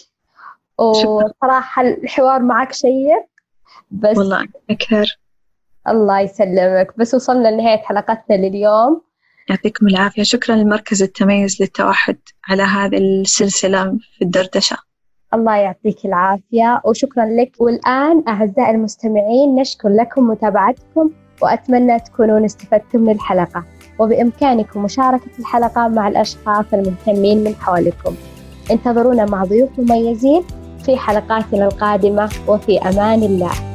وصراحة 0.77 1.81
الحوار 1.81 2.41
معك 2.41 2.71
شيق. 2.71 3.25
بس 3.91 4.17
والله 4.17 4.47
أكثر. 4.69 5.19
الله 5.87 6.19
يسلمك. 6.19 6.97
بس 6.97 7.13
وصلنا 7.13 7.47
لنهاية 7.47 7.77
حلقتنا 7.77 8.35
لليوم. 8.35 9.01
يعطيكم 9.49 9.87
العافية. 9.87 10.23
شكرا 10.23 10.55
لمركز 10.55 11.03
التميز 11.03 11.61
للتوحد 11.61 12.17
على 12.49 12.63
هذه 12.63 12.97
السلسلة 12.97 13.97
في 14.17 14.21
الدردشة. 14.21 14.77
الله 15.33 15.55
يعطيك 15.55 16.05
العافية 16.05 16.81
وشكرا 16.85 17.25
لك. 17.25 17.51
والآن 17.59 18.23
أعزائي 18.27 18.71
المستمعين 18.71 19.55
نشكر 19.55 19.89
لكم 19.89 20.27
متابعتكم 20.27 21.09
وأتمنى 21.41 21.99
تكونون 21.99 22.45
استفدتم 22.45 22.99
من 22.99 23.11
الحلقة. 23.11 23.65
وبإمكانكم 23.99 24.83
مشاركة 24.83 25.31
الحلقة 25.39 25.87
مع 25.87 26.07
الأشخاص 26.07 26.65
المهتمين 26.73 27.43
من 27.43 27.55
حولكم. 27.55 28.15
انتظرونا 28.71 29.25
مع 29.25 29.43
ضيوف 29.43 29.79
مميزين 29.79 30.43
في 30.85 30.97
حلقاتنا 30.97 31.65
القادمة 31.65 32.29
وفي 32.47 32.79
أمان 32.79 33.23
الله. 33.23 33.70